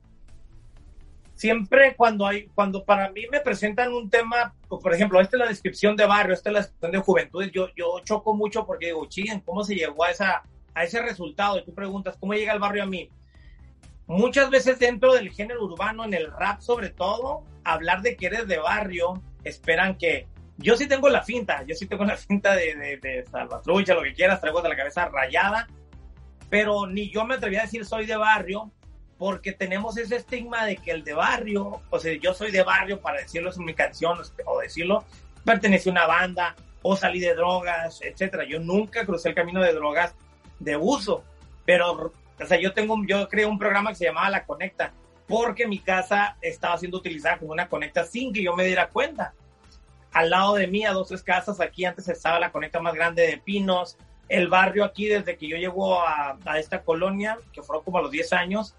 siempre 1.42 1.96
cuando 1.96 2.24
hay, 2.24 2.46
cuando 2.54 2.84
para 2.84 3.10
mí 3.10 3.22
me 3.28 3.40
presentan 3.40 3.92
un 3.92 4.08
tema, 4.08 4.54
por 4.68 4.94
ejemplo, 4.94 5.20
esta 5.20 5.36
es 5.36 5.40
la 5.40 5.48
descripción 5.48 5.96
de 5.96 6.06
barrio, 6.06 6.34
esta 6.34 6.50
es 6.50 6.54
la 6.54 6.60
descripción 6.60 6.92
de 6.92 6.98
juventud, 6.98 7.44
yo, 7.52 7.66
yo 7.74 7.98
choco 8.04 8.32
mucho 8.32 8.64
porque 8.64 8.86
digo, 8.86 9.04
chinguen, 9.06 9.40
¿cómo 9.40 9.64
se 9.64 9.74
llegó 9.74 10.04
a, 10.04 10.12
esa, 10.12 10.44
a 10.72 10.84
ese 10.84 11.02
resultado? 11.02 11.58
Y 11.58 11.64
tú 11.64 11.74
preguntas, 11.74 12.16
¿cómo 12.20 12.34
llega 12.34 12.52
el 12.52 12.60
barrio 12.60 12.84
a 12.84 12.86
mí? 12.86 13.10
muchas 14.06 14.50
veces 14.50 14.78
dentro 14.78 15.14
del 15.14 15.30
género 15.30 15.64
urbano, 15.64 16.04
en 16.04 16.14
el 16.14 16.30
rap 16.30 16.60
sobre 16.60 16.90
todo, 16.90 17.42
hablar 17.64 18.02
de 18.02 18.14
que 18.14 18.26
eres 18.26 18.46
de 18.46 18.58
barrio, 18.58 19.20
esperan 19.42 19.96
que... 19.98 20.28
Yo 20.58 20.76
sí 20.76 20.86
tengo 20.86 21.08
la 21.08 21.22
finta, 21.22 21.64
yo 21.66 21.74
sí 21.74 21.86
tengo 21.86 22.04
la 22.04 22.16
finta 22.16 22.54
de, 22.54 22.76
de, 22.76 22.96
de 22.98 23.26
salvatrucha, 23.26 23.94
lo 23.94 24.02
que 24.02 24.14
quieras, 24.14 24.40
traigo 24.40 24.62
de 24.62 24.68
la 24.68 24.76
cabeza 24.76 25.08
rayada, 25.08 25.66
pero 26.50 26.86
ni 26.86 27.10
yo 27.10 27.24
me 27.24 27.34
atreví 27.34 27.56
a 27.56 27.62
decir 27.62 27.84
soy 27.84 28.06
de 28.06 28.16
barrio, 28.16 28.70
porque 29.22 29.52
tenemos 29.52 29.96
ese 29.98 30.16
estigma 30.16 30.66
de 30.66 30.78
que 30.78 30.90
el 30.90 31.04
de 31.04 31.14
barrio, 31.14 31.80
o 31.90 31.98
sea, 32.00 32.12
yo 32.14 32.34
soy 32.34 32.50
de 32.50 32.64
barrio 32.64 33.00
para 33.00 33.20
decirlo 33.20 33.52
en 33.54 33.64
mi 33.64 33.72
canción 33.72 34.18
o 34.46 34.58
decirlo, 34.58 35.04
pertenece 35.44 35.90
a 35.90 35.92
una 35.92 36.06
banda 36.08 36.56
o 36.82 36.96
salí 36.96 37.20
de 37.20 37.32
drogas, 37.32 38.00
etcétera. 38.02 38.42
Yo 38.42 38.58
nunca 38.58 39.06
crucé 39.06 39.28
el 39.28 39.36
camino 39.36 39.62
de 39.62 39.74
drogas 39.74 40.12
de 40.58 40.76
uso, 40.76 41.22
pero 41.64 42.12
o 42.40 42.46
sea, 42.46 42.58
yo 42.58 42.72
tengo, 42.72 42.96
yo 43.06 43.28
creé 43.28 43.46
un 43.46 43.60
programa 43.60 43.90
que 43.90 43.94
se 43.98 44.06
llamaba 44.06 44.28
La 44.28 44.44
Conecta, 44.44 44.92
porque 45.28 45.68
mi 45.68 45.78
casa 45.78 46.36
estaba 46.42 46.76
siendo 46.76 46.98
utilizada 46.98 47.38
como 47.38 47.52
una 47.52 47.68
conecta 47.68 48.04
sin 48.04 48.32
que 48.32 48.42
yo 48.42 48.56
me 48.56 48.64
diera 48.64 48.88
cuenta. 48.88 49.34
Al 50.10 50.30
lado 50.30 50.54
de 50.54 50.66
mí, 50.66 50.84
a 50.84 50.90
dos 50.90 51.06
tres 51.06 51.22
casas, 51.22 51.60
aquí 51.60 51.84
antes 51.84 52.08
estaba 52.08 52.40
la 52.40 52.50
conecta 52.50 52.80
más 52.80 52.94
grande 52.94 53.22
de 53.22 53.38
Pinos. 53.38 53.96
El 54.28 54.48
barrio 54.48 54.82
aquí, 54.82 55.06
desde 55.06 55.36
que 55.36 55.46
yo 55.46 55.56
llego 55.58 56.00
a, 56.00 56.36
a 56.44 56.58
esta 56.58 56.82
colonia, 56.82 57.38
que 57.52 57.62
fueron 57.62 57.84
como 57.84 57.98
a 57.98 58.02
los 58.02 58.10
10 58.10 58.32
años, 58.32 58.74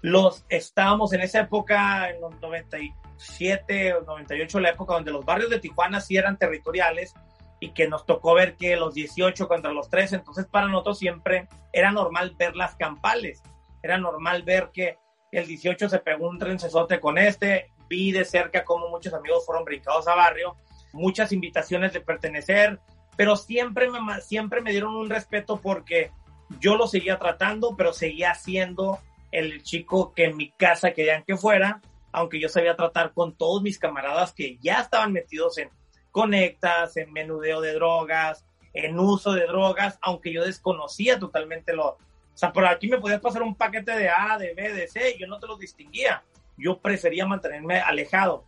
los 0.00 0.44
estábamos 0.48 1.12
en 1.12 1.20
esa 1.20 1.40
época, 1.40 2.10
en 2.10 2.20
los 2.20 2.40
97 2.40 3.94
o 3.94 4.02
98, 4.02 4.60
la 4.60 4.70
época 4.70 4.94
donde 4.94 5.10
los 5.10 5.24
barrios 5.24 5.50
de 5.50 5.58
Tijuana 5.58 6.00
sí 6.00 6.16
eran 6.16 6.38
territoriales 6.38 7.14
y 7.60 7.70
que 7.70 7.88
nos 7.88 8.06
tocó 8.06 8.34
ver 8.34 8.56
que 8.56 8.76
los 8.76 8.94
18 8.94 9.48
contra 9.48 9.72
los 9.72 9.90
13, 9.90 10.16
entonces 10.16 10.46
para 10.46 10.68
nosotros 10.68 10.98
siempre 10.98 11.48
era 11.72 11.90
normal 11.90 12.36
ver 12.38 12.54
las 12.54 12.76
campales, 12.76 13.42
era 13.82 13.98
normal 13.98 14.44
ver 14.44 14.70
que 14.72 14.98
el 15.32 15.46
18 15.46 15.88
se 15.88 15.98
pegó 15.98 16.28
un 16.28 16.38
trencesote 16.38 17.00
con 17.00 17.18
este, 17.18 17.72
vi 17.88 18.12
de 18.12 18.24
cerca 18.24 18.64
cómo 18.64 18.88
muchos 18.88 19.12
amigos 19.12 19.44
fueron 19.44 19.64
brincados 19.64 20.06
a 20.06 20.14
barrio, 20.14 20.56
muchas 20.92 21.32
invitaciones 21.32 21.92
de 21.92 22.00
pertenecer, 22.00 22.78
pero 23.16 23.34
siempre 23.34 23.90
me, 23.90 24.20
siempre 24.20 24.60
me 24.60 24.70
dieron 24.70 24.94
un 24.94 25.10
respeto 25.10 25.60
porque 25.60 26.12
yo 26.60 26.76
lo 26.76 26.86
seguía 26.86 27.18
tratando, 27.18 27.76
pero 27.76 27.92
seguía 27.92 28.34
siendo 28.34 29.00
el 29.30 29.62
chico 29.62 30.12
que 30.14 30.24
en 30.24 30.36
mi 30.36 30.50
casa 30.50 30.92
querían 30.92 31.24
que 31.24 31.36
fuera, 31.36 31.80
aunque 32.12 32.40
yo 32.40 32.48
sabía 32.48 32.76
tratar 32.76 33.12
con 33.12 33.36
todos 33.36 33.62
mis 33.62 33.78
camaradas 33.78 34.32
que 34.32 34.58
ya 34.60 34.80
estaban 34.80 35.12
metidos 35.12 35.58
en 35.58 35.70
conectas, 36.10 36.96
en 36.96 37.12
menudeo 37.12 37.60
de 37.60 37.74
drogas, 37.74 38.44
en 38.72 38.98
uso 38.98 39.32
de 39.32 39.46
drogas, 39.46 39.98
aunque 40.02 40.32
yo 40.32 40.44
desconocía 40.44 41.18
totalmente 41.18 41.74
lo... 41.74 41.88
O 41.88 41.98
sea, 42.40 42.52
por 42.52 42.66
aquí 42.66 42.88
me 42.88 42.98
podías 42.98 43.20
pasar 43.20 43.42
un 43.42 43.56
paquete 43.56 43.92
de 43.92 44.08
A, 44.08 44.38
de 44.38 44.54
B, 44.54 44.72
de 44.72 44.86
C, 44.86 45.16
yo 45.18 45.26
no 45.26 45.40
te 45.40 45.48
lo 45.48 45.56
distinguía. 45.56 46.22
Yo 46.56 46.78
prefería 46.78 47.26
mantenerme 47.26 47.80
alejado. 47.80 48.44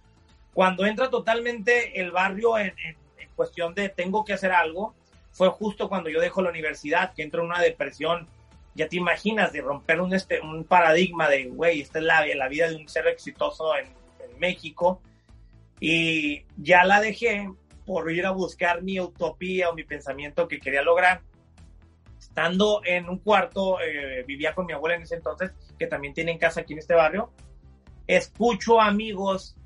Cuando 0.53 0.87
entra 0.87 1.11
totalmente 1.11 2.01
el 2.01 2.13
barrio 2.13 2.59
en, 2.59 2.75
cuestión 3.35 3.75
de 3.75 3.89
tengo 3.89 4.25
que 4.25 4.35
hacer 4.35 4.53
algo, 4.53 4.95
fue 5.33 5.49
justo 5.49 5.89
cuando 5.89 6.11
yo 6.11 6.21
dejo 6.21 6.43
la 6.43 6.51
universidad, 6.51 7.15
que 7.15 7.23
entro 7.23 7.41
en 7.43 7.49
una 7.49 7.61
depresión, 7.61 8.29
ya 8.75 8.89
te 8.89 8.97
imaginas, 8.97 9.53
de 9.53 9.61
romper 9.61 10.01
un, 10.01 10.15
este, 10.15 10.41
un 10.41 10.65
paradigma 10.65 11.29
de, 11.29 11.47
güey, 11.47 11.81
esta 11.81 11.99
es 11.99 12.05
la, 12.05 12.25
la 12.27 12.49
vida 12.49 12.69
de 12.69 12.77
un 12.77 12.89
ser 12.89 13.07
exitoso 13.09 13.77
en, 13.77 13.87
en 13.87 14.39
México, 14.39 15.01
y 15.81 16.45
ya 16.57 16.85
la 16.85 17.01
dejé 17.01 17.51
por 17.87 18.13
ir 18.13 18.27
a 18.27 18.31
buscar 18.31 18.83
mi 18.83 19.01
utopía 19.01 19.71
o 19.71 19.75
mi 19.75 19.83
pensamiento 19.83 20.47
que 20.47 20.61
quería 20.61 20.83
lograr. 20.83 21.23
Estando 22.19 22.83
en 22.85 23.09
un 23.09 23.19
cuarto, 23.19 23.81
eh, 23.81 24.23
vivía 24.27 24.55
con 24.55 24.67
mi 24.67 24.73
abuela 24.73 24.97
en 24.97 25.03
ese 25.03 25.17
entonces, 25.17 25.53
que 25.79 25.87
también 25.87 26.15
tiene 26.15 26.39
casa 26.39 26.61
aquí 26.61 26.75
en 26.75 26.79
este 26.79 26.95
barrio, 26.95 27.33
escucho 28.07 28.81
amigos 28.81 29.57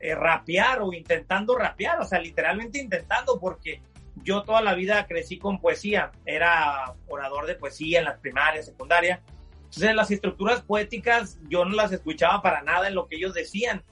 eh, 0.00 0.14
rapear 0.14 0.80
o 0.80 0.92
intentando 0.92 1.56
rapear, 1.56 2.00
o 2.00 2.04
sea, 2.04 2.18
literalmente 2.18 2.78
intentando, 2.78 3.38
porque 3.38 3.82
yo 4.24 4.42
toda 4.42 4.60
la 4.60 4.74
vida 4.74 5.06
crecí 5.06 5.38
con 5.38 5.60
poesía, 5.60 6.12
era 6.24 6.94
orador 7.08 7.46
de 7.46 7.54
poesía 7.54 8.00
en 8.00 8.06
las 8.06 8.18
primarias, 8.18 8.66
secundaria. 8.66 9.22
Entonces 9.64 9.94
las 9.94 10.10
estructuras 10.10 10.62
poéticas 10.62 11.38
yo 11.48 11.64
no 11.64 11.74
las 11.74 11.92
escuchaba 11.92 12.42
para 12.42 12.62
nada 12.62 12.88
en 12.88 12.94
lo 12.94 13.06
que 13.06 13.16
ellos 13.16 13.34
decían, 13.34 13.84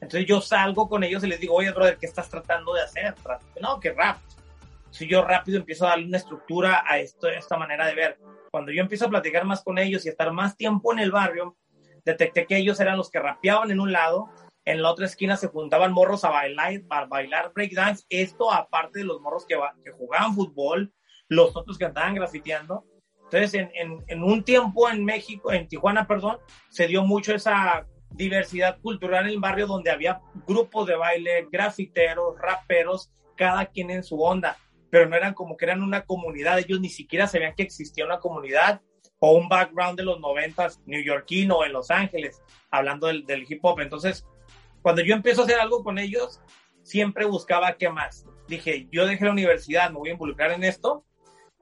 Entonces 0.00 0.26
yo 0.26 0.40
salgo 0.40 0.88
con 0.88 1.04
ellos 1.04 1.24
y 1.24 1.26
les 1.26 1.40
digo, 1.40 1.54
oye, 1.54 1.70
brother, 1.72 1.98
¿qué 1.98 2.06
estás 2.06 2.28
tratando 2.28 2.74
de 2.74 2.82
hacer? 2.82 3.14
No, 3.60 3.80
que 3.80 3.92
rap. 3.92 4.18
Si 4.90 5.06
yo 5.06 5.22
rápido 5.22 5.58
empiezo 5.58 5.86
a 5.86 5.90
darle 5.90 6.06
una 6.06 6.18
estructura 6.18 6.84
a 6.86 6.98
esto, 6.98 7.28
esta 7.28 7.56
manera 7.56 7.86
de 7.86 7.94
ver. 7.94 8.18
Cuando 8.50 8.72
yo 8.72 8.80
empiezo 8.80 9.06
a 9.06 9.10
platicar 9.10 9.44
más 9.44 9.62
con 9.62 9.78
ellos 9.78 10.04
y 10.04 10.08
estar 10.08 10.32
más 10.32 10.56
tiempo 10.56 10.92
en 10.92 11.00
el 11.00 11.10
barrio, 11.10 11.56
detecté 12.04 12.46
que 12.46 12.56
ellos 12.56 12.78
eran 12.80 12.96
los 12.96 13.10
que 13.10 13.18
rapeaban 13.18 13.70
en 13.70 13.80
un 13.80 13.92
lado, 13.92 14.30
en 14.66 14.82
la 14.82 14.90
otra 14.90 15.06
esquina 15.06 15.36
se 15.36 15.46
juntaban 15.46 15.92
morros 15.92 16.24
a 16.24 16.30
bailar, 16.30 16.82
a 16.90 17.04
bailar 17.06 17.52
breakdance, 17.54 18.04
esto 18.10 18.52
aparte 18.52 18.98
de 18.98 19.04
los 19.04 19.20
morros 19.20 19.46
que, 19.46 19.56
que 19.84 19.92
jugaban 19.92 20.34
fútbol, 20.34 20.92
los 21.28 21.56
otros 21.56 21.78
que 21.78 21.84
andaban 21.84 22.16
grafiteando. 22.16 22.84
Entonces, 23.24 23.54
en, 23.54 23.70
en, 23.74 24.04
en, 24.08 24.22
un 24.22 24.42
tiempo 24.44 24.90
en 24.90 25.04
México, 25.04 25.52
en 25.52 25.68
Tijuana, 25.68 26.06
perdón, 26.06 26.38
se 26.68 26.88
dio 26.88 27.04
mucho 27.04 27.32
esa 27.32 27.86
diversidad 28.10 28.80
cultural 28.80 29.24
en 29.24 29.30
el 29.30 29.40
barrio 29.40 29.68
donde 29.68 29.90
había 29.90 30.20
grupos 30.46 30.86
de 30.88 30.96
baile, 30.96 31.48
grafiteros, 31.50 32.36
raperos, 32.38 33.10
cada 33.36 33.66
quien 33.66 33.90
en 33.90 34.02
su 34.02 34.20
onda, 34.20 34.56
pero 34.90 35.08
no 35.08 35.16
eran 35.16 35.34
como 35.34 35.56
que 35.56 35.64
eran 35.64 35.82
una 35.82 36.02
comunidad, 36.02 36.58
ellos 36.58 36.80
ni 36.80 36.88
siquiera 36.88 37.28
sabían 37.28 37.54
que 37.54 37.62
existía 37.62 38.04
una 38.04 38.18
comunidad 38.18 38.80
o 39.18 39.32
un 39.32 39.48
background 39.48 39.98
de 39.98 40.04
los 40.04 40.20
noventas 40.20 40.80
neoyorquino 40.86 41.64
en 41.64 41.72
Los 41.72 41.90
Ángeles, 41.90 42.42
hablando 42.70 43.06
del, 43.06 43.24
del 43.26 43.44
hip 43.48 43.64
hop. 43.64 43.80
Entonces, 43.80 44.26
cuando 44.86 45.02
yo 45.02 45.16
empiezo 45.16 45.40
a 45.40 45.44
hacer 45.46 45.58
algo 45.58 45.82
con 45.82 45.98
ellos, 45.98 46.40
siempre 46.84 47.24
buscaba 47.24 47.76
qué 47.76 47.90
más. 47.90 48.24
Dije, 48.46 48.86
yo 48.92 49.04
dejé 49.04 49.24
la 49.24 49.32
universidad, 49.32 49.90
me 49.90 49.98
voy 49.98 50.10
a 50.10 50.12
involucrar 50.12 50.52
en 50.52 50.62
esto, 50.62 51.04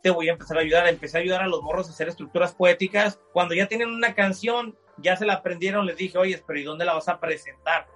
te 0.03 0.11
voy 0.11 0.29
a 0.29 0.33
empezar 0.33 0.59
a 0.59 0.61
ayudar. 0.61 0.87
Empecé 0.89 1.17
a 1.17 1.21
ayudar 1.23 1.41
a 1.41 1.47
los 1.47 1.63
morros 1.63 1.89
a 1.89 1.93
hacer 1.93 2.07
estructuras 2.07 2.55
poéticas. 2.55 3.19
Cuando 3.33 3.55
ya 3.55 3.67
tienen 3.67 3.89
una 3.89 4.15
canción, 4.15 4.77
ya 4.99 5.17
se 5.17 5.25
la 5.25 5.37
aprendieron, 5.37 5.87
les 5.87 5.97
dije, 5.97 6.19
oye, 6.19 6.45
pero 6.47 6.59
¿y 6.59 6.65
dónde 6.65 6.85
la 6.85 6.93
vas 6.93 7.09
a 7.09 7.19
presentar? 7.19 7.87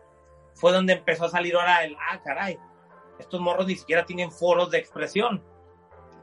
Fue 0.54 0.72
donde 0.72 0.94
empezó 0.94 1.26
a 1.26 1.28
salir 1.28 1.56
ahora 1.56 1.84
el, 1.84 1.94
ah, 2.10 2.22
caray, 2.24 2.58
estos 3.18 3.38
morros 3.38 3.66
ni 3.66 3.76
siquiera 3.76 4.06
tienen 4.06 4.32
foros 4.32 4.70
de 4.70 4.78
expresión. 4.78 5.44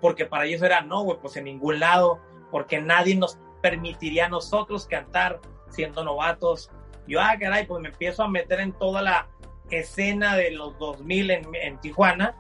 Porque 0.02 0.26
para 0.26 0.46
ellos 0.46 0.64
era, 0.64 0.82
no, 0.82 1.04
güey, 1.04 1.20
pues 1.22 1.38
en 1.38 1.44
ningún 1.44 1.80
lado, 1.80 2.20
porque 2.50 2.82
nadie 2.82 3.16
nos 3.16 3.38
permitiría 3.62 4.26
a 4.26 4.30
nosotros 4.30 4.88
cantar 4.88 5.42
siendo 5.70 6.04
novatos. 6.04 6.72
Yo, 7.08 7.22
ah, 7.22 7.36
caray, 7.40 7.66
pues 7.66 7.82
me 7.82 7.90
empiezo 7.90 8.24
a 8.24 8.30
meter 8.30 8.60
en 8.60 8.74
toda 8.74 9.02
la 9.02 9.28
escena 9.70 10.36
de 10.36 10.52
los 10.52 10.78
2000 10.80 11.32
en, 11.32 11.56
en 11.56 11.80
Tijuana. 11.80 12.36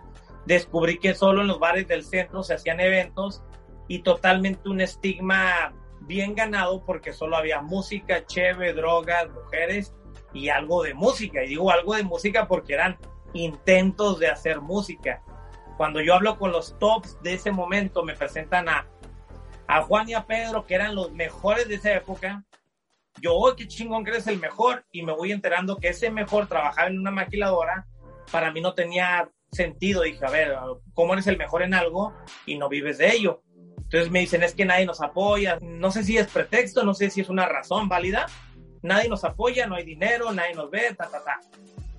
Descubrí 0.45 0.99
que 0.99 1.13
solo 1.13 1.41
en 1.41 1.47
los 1.47 1.59
bares 1.59 1.87
del 1.87 2.03
centro 2.03 2.43
se 2.43 2.53
hacían 2.53 2.79
eventos 2.79 3.43
y 3.87 3.99
totalmente 3.99 4.69
un 4.69 4.81
estigma 4.81 5.73
bien 6.01 6.35
ganado 6.35 6.83
porque 6.85 7.13
solo 7.13 7.35
había 7.35 7.61
música, 7.61 8.25
cheve, 8.25 8.73
drogas, 8.73 9.29
mujeres 9.29 9.93
y 10.33 10.49
algo 10.49 10.83
de 10.83 10.93
música. 10.93 11.43
Y 11.43 11.49
digo 11.49 11.71
algo 11.71 11.95
de 11.95 12.03
música 12.03 12.47
porque 12.47 12.73
eran 12.73 12.97
intentos 13.33 14.19
de 14.19 14.27
hacer 14.27 14.61
música. 14.61 15.21
Cuando 15.77 16.01
yo 16.01 16.13
hablo 16.13 16.37
con 16.37 16.51
los 16.51 16.77
tops 16.79 17.21
de 17.21 17.33
ese 17.33 17.51
momento, 17.51 18.03
me 18.03 18.15
presentan 18.15 18.69
a, 18.69 18.87
a 19.67 19.81
Juan 19.81 20.07
y 20.09 20.13
a 20.13 20.25
Pedro, 20.25 20.65
que 20.65 20.75
eran 20.75 20.95
los 20.95 21.11
mejores 21.11 21.67
de 21.67 21.75
esa 21.75 21.93
época. 21.93 22.43
Yo, 23.21 23.33
oh, 23.33 23.55
qué 23.55 23.67
chingón 23.67 24.03
que 24.03 24.11
eres 24.11 24.27
el 24.27 24.39
mejor. 24.39 24.85
Y 24.91 25.03
me 25.03 25.13
voy 25.13 25.31
enterando 25.31 25.77
que 25.77 25.89
ese 25.89 26.09
mejor 26.09 26.47
trabajaba 26.47 26.87
en 26.87 26.99
una 26.99 27.11
maquiladora. 27.11 27.87
Para 28.31 28.51
mí 28.51 28.61
no 28.61 28.73
tenía 28.73 29.29
sentido. 29.51 30.03
Dije, 30.03 30.25
a 30.25 30.29
ver, 30.29 30.55
¿cómo 30.93 31.13
eres 31.13 31.27
el 31.27 31.37
mejor 31.37 31.63
en 31.63 31.73
algo 31.73 32.13
y 32.45 32.57
no 32.57 32.69
vives 32.69 32.97
de 32.97 33.11
ello? 33.11 33.41
Entonces 33.77 34.11
me 34.11 34.19
dicen, 34.19 34.43
es 34.43 34.55
que 34.55 34.65
nadie 34.65 34.85
nos 34.85 35.01
apoya. 35.01 35.57
No 35.61 35.91
sé 35.91 36.03
si 36.03 36.17
es 36.17 36.27
pretexto, 36.27 36.83
no 36.83 36.93
sé 36.93 37.09
si 37.09 37.21
es 37.21 37.29
una 37.29 37.45
razón 37.47 37.87
válida. 37.87 38.25
Nadie 38.81 39.09
nos 39.09 39.23
apoya, 39.23 39.67
no 39.67 39.75
hay 39.75 39.83
dinero, 39.83 40.31
nadie 40.31 40.53
nos 40.53 40.69
ve, 40.69 40.93
ta, 40.95 41.09
ta, 41.09 41.23
ta. 41.23 41.39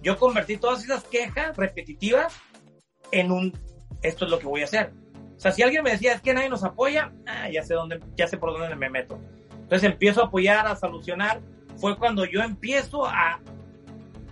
Yo 0.03 0.19
convertí 0.19 0.57
todas 0.57 0.85
esas 0.85 1.05
quejas 1.05 1.57
repetitivas 1.57 2.37
en 3.11 3.33
un, 3.33 3.53
esto 4.03 4.25
es 4.25 4.31
lo 4.31 4.39
que 4.39 4.47
voy 4.47 4.63
a 4.63 4.65
hacer. 4.65 4.93
O 5.37 5.41
sea, 5.41 5.53
si 5.53 5.63
alguien 5.63 5.83
me 5.83 5.91
decía, 5.91 6.13
es 6.13 6.23
que 6.23 6.33
nadie 6.33 6.49
nos 6.49 6.65
apoya, 6.65 7.13
ah, 7.27 7.49
ya 7.51 7.63
sé 7.63 7.75
dónde, 7.75 8.01
ya 8.17 8.27
sé 8.27 8.39
por 8.39 8.53
dónde 8.53 8.75
me 8.75 8.89
meto. 8.89 9.21
Entonces 9.67 9.91
empiezo 9.91 10.23
a 10.23 10.27
apoyar, 10.27 10.65
a 10.69 10.77
solucionar. 10.77 11.41
Fue 11.77 11.97
cuando 11.97 12.25
yo 12.25 12.41
empiezo 12.41 13.05
a 13.05 13.41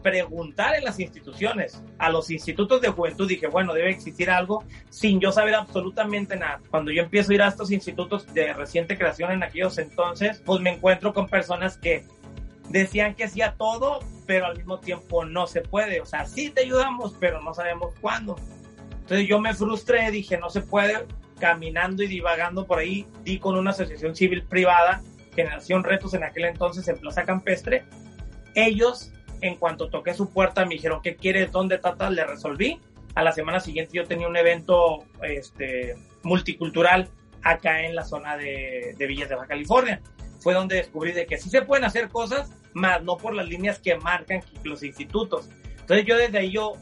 preguntar 0.01 0.77
en 0.77 0.85
las 0.85 1.01
instituciones, 1.01 1.83
a 1.99 2.09
los 2.09 2.31
institutos 2.31 2.81
de 2.81 2.91
juventud, 2.91 3.27
dije, 3.27 3.49
bueno, 3.49 3.75
debe 3.75 3.91
existir 3.91 4.31
algo 4.31 4.63
sin 4.91 5.19
yo 5.19 5.33
saber 5.33 5.57
absolutamente 5.57 6.37
nada. 6.37 6.61
Cuando 6.71 6.93
yo 6.93 7.03
empiezo 7.03 7.33
a 7.33 7.35
ir 7.35 7.43
a 7.43 7.49
estos 7.49 7.73
institutos 7.73 8.33
de 8.33 8.53
reciente 8.53 8.97
creación 8.97 9.33
en 9.33 9.43
aquellos 9.43 9.77
entonces, 9.79 10.41
pues 10.45 10.61
me 10.61 10.71
encuentro 10.71 11.13
con 11.13 11.27
personas 11.27 11.77
que 11.79 12.05
decían 12.69 13.15
que 13.15 13.25
hacía 13.25 13.55
todo, 13.59 14.01
pero 14.25 14.47
al 14.47 14.57
mismo 14.57 14.79
tiempo 14.79 15.25
no 15.25 15.49
se 15.49 15.63
puede. 15.63 16.01
O 16.01 16.07
sea, 16.07 16.27
sí 16.27 16.51
te 16.51 16.61
ayudamos, 16.61 17.17
pero 17.19 17.43
no 17.43 17.53
sabemos 17.53 17.93
cuándo. 18.01 18.37
Entonces 18.93 19.27
yo 19.27 19.41
me 19.41 19.53
frustré, 19.53 20.13
dije, 20.13 20.39
no 20.39 20.49
se 20.49 20.61
puede. 20.61 21.07
Caminando 21.41 22.05
y 22.05 22.07
divagando 22.07 22.65
por 22.65 22.79
ahí, 22.79 23.07
di 23.25 23.39
con 23.39 23.57
una 23.57 23.73
asociación 23.73 24.15
civil 24.15 24.45
privada, 24.45 25.03
Generación 25.35 25.85
Retos 25.85 26.15
en 26.15 26.25
aquel 26.25 26.47
entonces 26.47 26.87
en 26.89 26.99
Plaza 26.99 27.25
Campestre. 27.25 27.85
Ellos 28.55 29.13
en 29.41 29.57
cuanto 29.57 29.89
toqué 29.91 30.15
su 30.15 30.31
puerta, 30.31 30.65
me 30.65 30.75
dijeron, 30.75 31.01
¿qué 31.03 31.17
quieres? 31.17 31.53
¿Dónde 31.53 31.79
tratas? 31.79 32.11
Le 32.13 32.25
resolví. 32.25 32.81
A 33.15 33.23
la 33.23 33.33
semana 33.33 33.61
siguiente 33.61 33.93
yo 33.95 34.07
tenía 34.07 34.27
un 34.27 34.37
evento 34.37 35.05
este, 35.23 35.95
multicultural 36.23 37.09
acá 37.43 37.83
en 37.85 37.95
la 37.95 38.05
zona 38.05 38.37
de, 38.37 38.95
de 38.97 39.07
Villas 39.07 39.29
de 39.29 39.35
Baja 39.35 39.49
California. 39.49 40.01
Fue 40.41 40.55
donde 40.55 40.77
descubrí 40.77 41.13
de 41.13 41.27
que 41.27 41.37
sí 41.37 41.51
se 41.51 41.63
pueden 41.63 41.85
hacer 41.85 42.09
cosas, 42.09 42.51
más 42.73 43.03
no 43.03 43.17
por 43.17 43.35
las 43.35 43.47
líneas 43.47 43.79
que 43.79 43.97
marcan 43.97 44.41
los 44.63 44.83
institutos. 44.83 45.51
Entonces 45.81 46.07
yo 46.07 46.17
desde 46.17 46.39
ahí 46.39 46.53
yo 46.53 46.73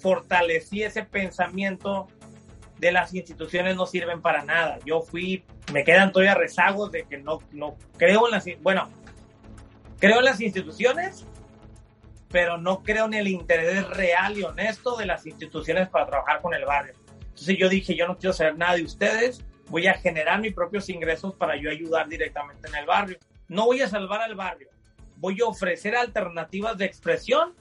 fortalecí 0.00 0.82
ese 0.82 1.04
pensamiento 1.04 2.08
de 2.82 2.90
las 2.90 3.14
instituciones 3.14 3.76
no 3.76 3.86
sirven 3.86 4.20
para 4.20 4.44
nada. 4.44 4.80
Yo 4.84 5.02
fui, 5.02 5.44
me 5.72 5.84
quedan 5.84 6.10
todavía 6.10 6.34
rezagos 6.34 6.90
de 6.90 7.04
que 7.04 7.16
no, 7.16 7.38
no 7.52 7.76
creo 7.96 8.26
en 8.26 8.32
las, 8.32 8.44
bueno, 8.60 8.90
creo 10.00 10.20
las 10.20 10.40
instituciones, 10.40 11.24
pero 12.28 12.58
no 12.58 12.82
creo 12.82 13.04
en 13.04 13.14
el 13.14 13.28
interés 13.28 13.88
real 13.90 14.36
y 14.36 14.42
honesto 14.42 14.96
de 14.96 15.06
las 15.06 15.24
instituciones 15.26 15.88
para 15.90 16.06
trabajar 16.06 16.42
con 16.42 16.54
el 16.54 16.64
barrio. 16.64 16.94
Entonces 17.20 17.56
yo 17.56 17.68
dije, 17.68 17.94
yo 17.94 18.08
no 18.08 18.18
quiero 18.18 18.32
saber 18.32 18.58
nada 18.58 18.74
de 18.74 18.82
ustedes, 18.82 19.44
voy 19.68 19.86
a 19.86 19.94
generar 19.94 20.40
mis 20.40 20.52
propios 20.52 20.88
ingresos 20.88 21.36
para 21.36 21.54
yo 21.54 21.70
ayudar 21.70 22.08
directamente 22.08 22.66
en 22.66 22.74
el 22.74 22.86
barrio. 22.86 23.16
No 23.46 23.66
voy 23.66 23.80
a 23.82 23.88
salvar 23.88 24.22
al 24.22 24.34
barrio, 24.34 24.70
voy 25.18 25.40
a 25.40 25.46
ofrecer 25.46 25.94
alternativas 25.94 26.76
de 26.76 26.86
expresión, 26.86 27.54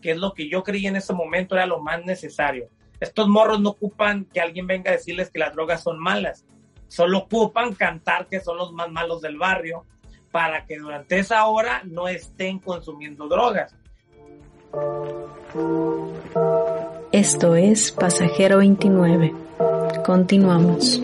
que 0.00 0.12
es 0.12 0.18
lo 0.18 0.34
que 0.34 0.48
yo 0.48 0.62
creí 0.62 0.86
en 0.86 0.94
ese 0.94 1.14
momento 1.14 1.56
era 1.56 1.66
lo 1.66 1.80
más 1.80 2.04
necesario. 2.04 2.68
Estos 3.00 3.28
morros 3.28 3.60
no 3.60 3.70
ocupan 3.70 4.24
que 4.24 4.40
alguien 4.40 4.66
venga 4.66 4.90
a 4.90 4.94
decirles 4.94 5.30
que 5.30 5.38
las 5.38 5.54
drogas 5.54 5.82
son 5.82 5.98
malas, 5.98 6.44
solo 6.88 7.18
ocupan 7.18 7.74
cantar 7.74 8.26
que 8.26 8.40
son 8.40 8.56
los 8.56 8.72
más 8.72 8.90
malos 8.90 9.22
del 9.22 9.38
barrio 9.38 9.84
para 10.30 10.66
que 10.66 10.78
durante 10.78 11.18
esa 11.18 11.46
hora 11.46 11.82
no 11.84 12.08
estén 12.08 12.58
consumiendo 12.58 13.28
drogas. 13.28 13.74
Esto 17.12 17.54
es 17.54 17.92
Pasajero 17.92 18.58
29. 18.58 19.34
Continuamos. 20.04 21.00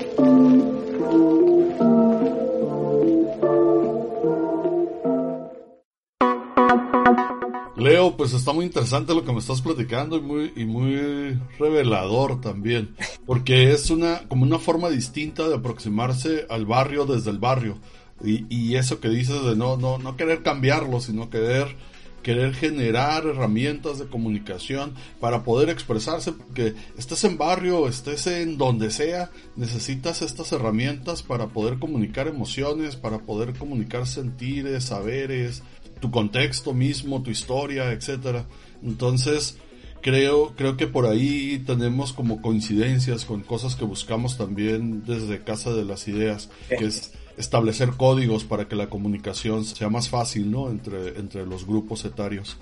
Leo, 7.85 8.17
pues 8.17 8.33
está 8.33 8.55
muy 8.55 8.65
interesante 8.65 9.15
lo 9.15 9.27
que 9.27 9.33
me 9.33 9.41
estás 9.41 9.61
platicando 9.61 10.17
y 10.17 10.23
muy, 10.23 10.53
y 10.57 10.65
muy 10.65 11.39
revelador 11.59 12.41
también, 12.41 12.97
porque 13.27 13.73
es 13.73 13.91
una, 13.91 14.27
como 14.27 14.45
una 14.45 14.59
forma 14.59 14.89
distinta 14.89 15.47
de 15.47 15.57
aproximarse 15.57 16.47
al 16.49 16.65
barrio 16.65 17.05
desde 17.05 17.31
el 17.31 17.39
barrio. 17.39 17.79
Y, 18.25 18.47
y 18.49 18.77
eso 18.77 19.01
que 19.01 19.11
dices 19.11 19.45
de 19.45 19.55
no, 19.55 19.77
no, 19.77 19.99
no 19.99 20.17
querer 20.17 20.43
cambiarlo, 20.43 20.99
sino 21.01 21.29
querer 21.29 21.77
querer 22.25 22.55
generar 22.55 23.27
herramientas 23.27 23.99
de 23.99 24.07
comunicación 24.07 24.95
para 25.21 25.45
poder 25.45 25.69
expresarse, 25.69 26.33
porque 26.33 26.75
estés 26.97 27.23
en 27.25 27.37
barrio, 27.37 27.87
estés 27.87 28.27
en 28.27 28.57
donde 28.57 28.91
sea, 28.91 29.31
necesitas 29.57 30.23
estas 30.23 30.51
herramientas 30.51 31.23
para 31.23 31.49
poder 31.49 31.79
comunicar 31.79 32.27
emociones, 32.27 32.97
para 32.97 33.19
poder 33.19 33.53
comunicar 33.53 34.07
sentires, 34.07 34.85
saberes, 34.85 35.63
tu 36.01 36.11
contexto 36.11 36.73
mismo, 36.73 37.23
tu 37.23 37.31
historia, 37.31 37.93
etcétera. 37.93 38.47
Entonces, 38.83 39.59
creo, 40.03 40.55
creo 40.55 40.77
que 40.77 40.87
por 40.87 41.07
ahí 41.07 41.63
tenemos 41.67 42.13
como 42.13 42.43
coincidencias 42.43 43.25
con 43.25 43.43
cosas 43.43 43.75
que 43.75 43.85
buscamos 43.85 44.37
también 44.37 45.05
desde 45.07 45.41
Casa 45.41 45.73
de 45.73 45.85
las 45.85 46.07
Ideas, 46.09 46.51
que 46.69 46.85
es 46.85 47.13
establecer 47.39 47.91
códigos 47.97 48.45
para 48.45 48.69
que 48.69 48.77
la 48.77 48.89
comunicación 48.89 49.65
sea 49.65 49.89
más 49.89 50.09
fácil, 50.09 50.51
¿no? 50.51 50.69
Entre, 50.71 51.19
entre 51.19 51.47
los 51.47 51.67
grupos 51.67 52.05
etarios. 52.05 52.59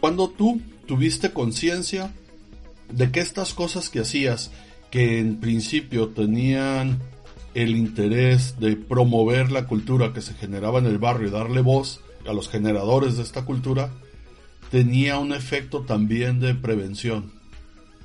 Cuando 0.00 0.30
tú 0.30 0.60
tuviste 0.86 1.32
conciencia 1.32 2.12
de 2.92 3.10
que 3.10 3.20
estas 3.20 3.52
cosas 3.52 3.88
que 3.90 4.00
hacías, 4.00 4.50
que 4.90 5.18
en 5.18 5.36
principio 5.40 6.08
tenían 6.08 6.98
el 7.54 7.76
interés 7.76 8.60
de 8.60 8.76
promover 8.76 9.50
la 9.50 9.66
cultura 9.66 10.12
que 10.12 10.22
se 10.22 10.34
generaba 10.34 10.78
en 10.78 10.86
el 10.86 10.98
barrio 10.98 11.28
y 11.28 11.30
darle 11.32 11.60
voz 11.60 12.00
a 12.26 12.32
los 12.32 12.48
generadores 12.48 13.16
de 13.16 13.22
esta 13.22 13.44
cultura, 13.44 13.90
tenía 14.70 15.18
un 15.18 15.32
efecto 15.32 15.82
también 15.82 16.40
de 16.40 16.54
prevención 16.54 17.32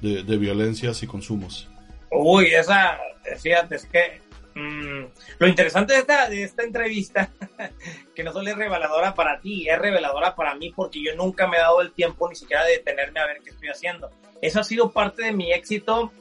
de, 0.02 0.38
violencias 0.38 1.02
y 1.04 1.08
consumos. 1.08 1.68
Uy, 2.12 2.54
esa, 2.54 3.00
fíjate, 3.40 3.76
es 3.76 3.86
que 3.86 4.22
mm, 4.54 5.06
lo 5.40 5.48
interesante 5.48 5.94
de 5.94 6.00
esta, 6.00 6.30
de 6.30 6.44
esta 6.44 6.64
entrevista, 6.64 7.32
que 8.16 8.24
no 8.24 8.32
solo 8.32 8.50
es 8.50 8.56
reveladora 8.56 9.16
para 9.16 9.40
ti, 9.40 9.68
es 9.68 9.80
reveladora 9.80 10.36
para 10.36 10.56
mí 10.56 10.72
porque 10.76 11.02
yo 11.04 11.16
nunca 11.16 11.48
me 11.48 11.58
he 11.58 11.62
dado 11.62 11.82
el 11.82 11.92
tiempo 11.92 12.30
ni 12.30 12.36
siquiera 12.36 12.64
de 12.66 12.74
detenerme 12.74 13.20
a 13.20 13.26
ver 13.26 13.40
qué 13.44 13.50
estoy 13.50 13.70
haciendo. 13.70 14.12
Eso 14.42 14.60
ha 14.60 14.64
sido 14.64 14.92
parte 14.92 15.24
de 15.24 15.32
mi 15.32 15.52
éxito 15.52 16.12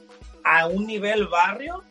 a 0.43 0.67
un 0.67 0.87
nivel 0.87 1.27
barrio, 1.27 1.83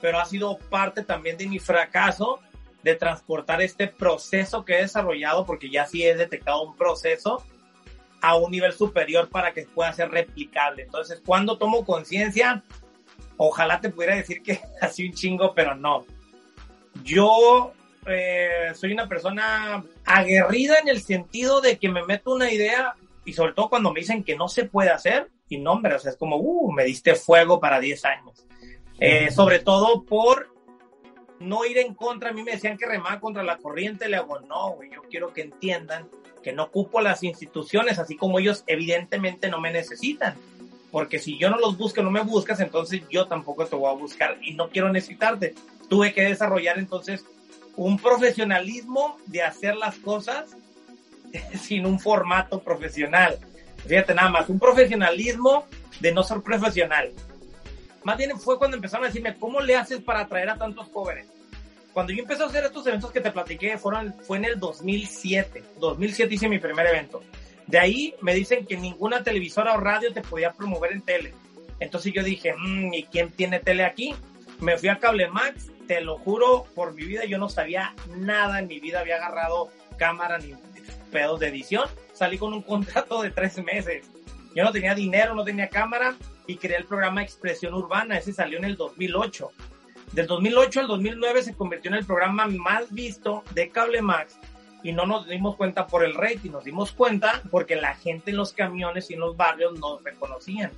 pero 0.00 0.20
ha 0.20 0.24
sido 0.24 0.58
parte 0.58 1.02
también 1.02 1.36
de 1.36 1.46
mi 1.46 1.58
fracaso 1.58 2.40
de 2.84 2.94
transportar 2.94 3.62
este 3.62 3.88
proceso 3.88 4.64
que 4.64 4.74
he 4.74 4.82
desarrollado, 4.82 5.46
porque 5.46 5.70
ya 5.70 5.86
sí 5.86 6.04
he 6.04 6.14
detectado 6.14 6.62
un 6.62 6.76
proceso 6.76 7.42
a 8.20 8.36
un 8.36 8.50
nivel 8.50 8.74
superior 8.74 9.30
para 9.30 9.52
que 9.52 9.62
pueda 9.62 9.92
ser 9.94 10.10
replicable. 10.10 10.82
Entonces, 10.82 11.22
cuando 11.24 11.56
tomo 11.56 11.84
conciencia, 11.84 12.62
ojalá 13.38 13.80
te 13.80 13.88
pudiera 13.88 14.16
decir 14.16 14.42
que 14.42 14.60
así 14.82 15.08
un 15.08 15.14
chingo, 15.14 15.54
pero 15.54 15.74
no. 15.74 16.04
Yo 17.02 17.72
eh, 18.06 18.72
soy 18.74 18.92
una 18.92 19.08
persona 19.08 19.82
aguerrida 20.04 20.78
en 20.78 20.88
el 20.88 21.02
sentido 21.02 21.62
de 21.62 21.78
que 21.78 21.88
me 21.88 22.04
meto 22.04 22.34
una 22.34 22.52
idea 22.52 22.94
y 23.24 23.32
sobre 23.32 23.54
todo 23.54 23.70
cuando 23.70 23.92
me 23.92 24.00
dicen 24.00 24.22
que 24.22 24.36
no 24.36 24.48
se 24.48 24.66
puede 24.66 24.90
hacer, 24.90 25.30
y 25.48 25.56
no, 25.56 25.72
hombre, 25.72 25.94
o 25.94 25.98
sea, 25.98 26.10
es 26.10 26.18
como, 26.18 26.36
uh, 26.36 26.70
me 26.70 26.84
diste 26.84 27.14
fuego 27.14 27.60
para 27.60 27.80
10 27.80 28.04
años. 28.04 28.46
Eh, 29.00 29.30
sobre 29.30 29.58
todo 29.58 30.04
por 30.04 30.53
no 31.40 31.64
ir 31.64 31.78
en 31.78 31.94
contra. 31.94 32.30
A 32.30 32.32
mí 32.32 32.42
me 32.42 32.52
decían 32.52 32.76
que 32.76 32.86
remaba 32.86 33.20
contra 33.20 33.42
la 33.42 33.58
corriente. 33.58 34.08
Le 34.08 34.16
hago, 34.16 34.40
no, 34.40 34.72
güey, 34.72 34.90
yo 34.90 35.02
quiero 35.10 35.32
que 35.32 35.42
entiendan 35.42 36.08
que 36.42 36.52
no 36.52 36.64
ocupo 36.64 37.00
las 37.00 37.22
instituciones, 37.22 37.98
así 37.98 38.16
como 38.16 38.38
ellos 38.38 38.64
evidentemente 38.66 39.48
no 39.48 39.60
me 39.60 39.72
necesitan. 39.72 40.36
Porque 40.90 41.18
si 41.18 41.38
yo 41.38 41.50
no 41.50 41.58
los 41.58 41.76
busco, 41.76 42.02
no 42.02 42.10
me 42.10 42.20
buscas, 42.20 42.60
entonces 42.60 43.02
yo 43.10 43.26
tampoco 43.26 43.66
te 43.66 43.74
voy 43.74 43.90
a 43.90 43.94
buscar 43.94 44.38
y 44.42 44.54
no 44.54 44.68
quiero 44.68 44.92
necesitarte. 44.92 45.54
Tuve 45.88 46.12
que 46.12 46.22
desarrollar 46.22 46.78
entonces 46.78 47.24
un 47.76 47.98
profesionalismo 47.98 49.16
de 49.26 49.42
hacer 49.42 49.74
las 49.76 49.96
cosas 49.96 50.56
sin 51.60 51.86
un 51.86 51.98
formato 51.98 52.60
profesional. 52.60 53.38
Fíjate 53.86 54.14
nada 54.14 54.30
más, 54.30 54.48
un 54.48 54.58
profesionalismo 54.58 55.66
de 56.00 56.12
no 56.12 56.22
ser 56.22 56.40
profesional. 56.42 57.12
Más 58.04 58.18
bien 58.18 58.38
fue 58.38 58.58
cuando 58.58 58.76
empezaron 58.76 59.04
a 59.04 59.08
decirme, 59.08 59.36
¿cómo 59.36 59.60
le 59.60 59.76
haces 59.76 60.00
para 60.00 60.20
atraer 60.20 60.50
a 60.50 60.56
tantos 60.56 60.88
jóvenes? 60.88 61.26
Cuando 61.92 62.12
yo 62.12 62.22
empecé 62.22 62.42
a 62.42 62.46
hacer 62.46 62.64
estos 62.64 62.86
eventos 62.86 63.10
que 63.10 63.20
te 63.20 63.30
platiqué, 63.30 63.78
fueron, 63.78 64.14
fue 64.26 64.38
en 64.38 64.44
el 64.44 64.60
2007. 64.60 65.62
2007 65.78 66.34
hice 66.34 66.48
mi 66.48 66.58
primer 66.58 66.86
evento. 66.86 67.22
De 67.66 67.78
ahí 67.78 68.14
me 68.20 68.34
dicen 68.34 68.66
que 68.66 68.76
ninguna 68.76 69.22
televisora 69.22 69.74
o 69.74 69.80
radio 69.80 70.12
te 70.12 70.20
podía 70.20 70.52
promover 70.52 70.92
en 70.92 71.02
tele. 71.02 71.32
Entonces 71.80 72.12
yo 72.12 72.22
dije, 72.22 72.54
mmm, 72.56 72.92
¿y 72.92 73.04
quién 73.04 73.30
tiene 73.30 73.58
tele 73.58 73.84
aquí? 73.84 74.14
Me 74.60 74.76
fui 74.76 74.88
a 74.88 74.98
Cable 74.98 75.28
Max, 75.28 75.70
te 75.86 76.00
lo 76.00 76.18
juro, 76.18 76.66
por 76.74 76.94
mi 76.94 77.04
vida 77.04 77.24
yo 77.24 77.38
no 77.38 77.48
sabía 77.48 77.94
nada 78.16 78.58
en 78.58 78.66
mi 78.66 78.80
vida, 78.80 79.00
había 79.00 79.16
agarrado 79.16 79.70
cámara 79.96 80.38
ni 80.38 80.54
pedos 81.10 81.40
de 81.40 81.48
edición. 81.48 81.88
Salí 82.12 82.36
con 82.36 82.52
un 82.52 82.62
contrato 82.62 83.22
de 83.22 83.30
tres 83.30 83.56
meses. 83.64 84.04
Yo 84.54 84.62
no 84.62 84.72
tenía 84.72 84.94
dinero, 84.94 85.34
no 85.34 85.44
tenía 85.44 85.68
cámara 85.68 86.14
y 86.46 86.56
creé 86.56 86.78
el 86.78 86.84
programa 86.84 87.22
Expresión 87.22 87.74
Urbana. 87.74 88.18
Ese 88.18 88.32
salió 88.32 88.58
en 88.58 88.64
el 88.64 88.76
2008. 88.76 89.50
Del 90.12 90.26
2008 90.26 90.80
al 90.80 90.86
2009 90.86 91.42
se 91.42 91.54
convirtió 91.54 91.90
en 91.90 91.96
el 91.96 92.06
programa 92.06 92.46
más 92.46 92.92
visto 92.92 93.42
de 93.54 93.68
Cable 93.70 94.02
Max 94.02 94.38
y 94.82 94.92
no 94.92 95.06
nos 95.06 95.26
dimos 95.26 95.56
cuenta 95.56 95.86
por 95.86 96.04
el 96.04 96.14
rating, 96.14 96.50
nos 96.50 96.64
dimos 96.64 96.92
cuenta 96.92 97.42
porque 97.50 97.74
la 97.74 97.94
gente 97.94 98.30
en 98.30 98.36
los 98.36 98.52
camiones 98.52 99.10
y 99.10 99.14
en 99.14 99.20
los 99.20 99.36
barrios 99.36 99.78
nos 99.80 100.04
reconocían. 100.04 100.70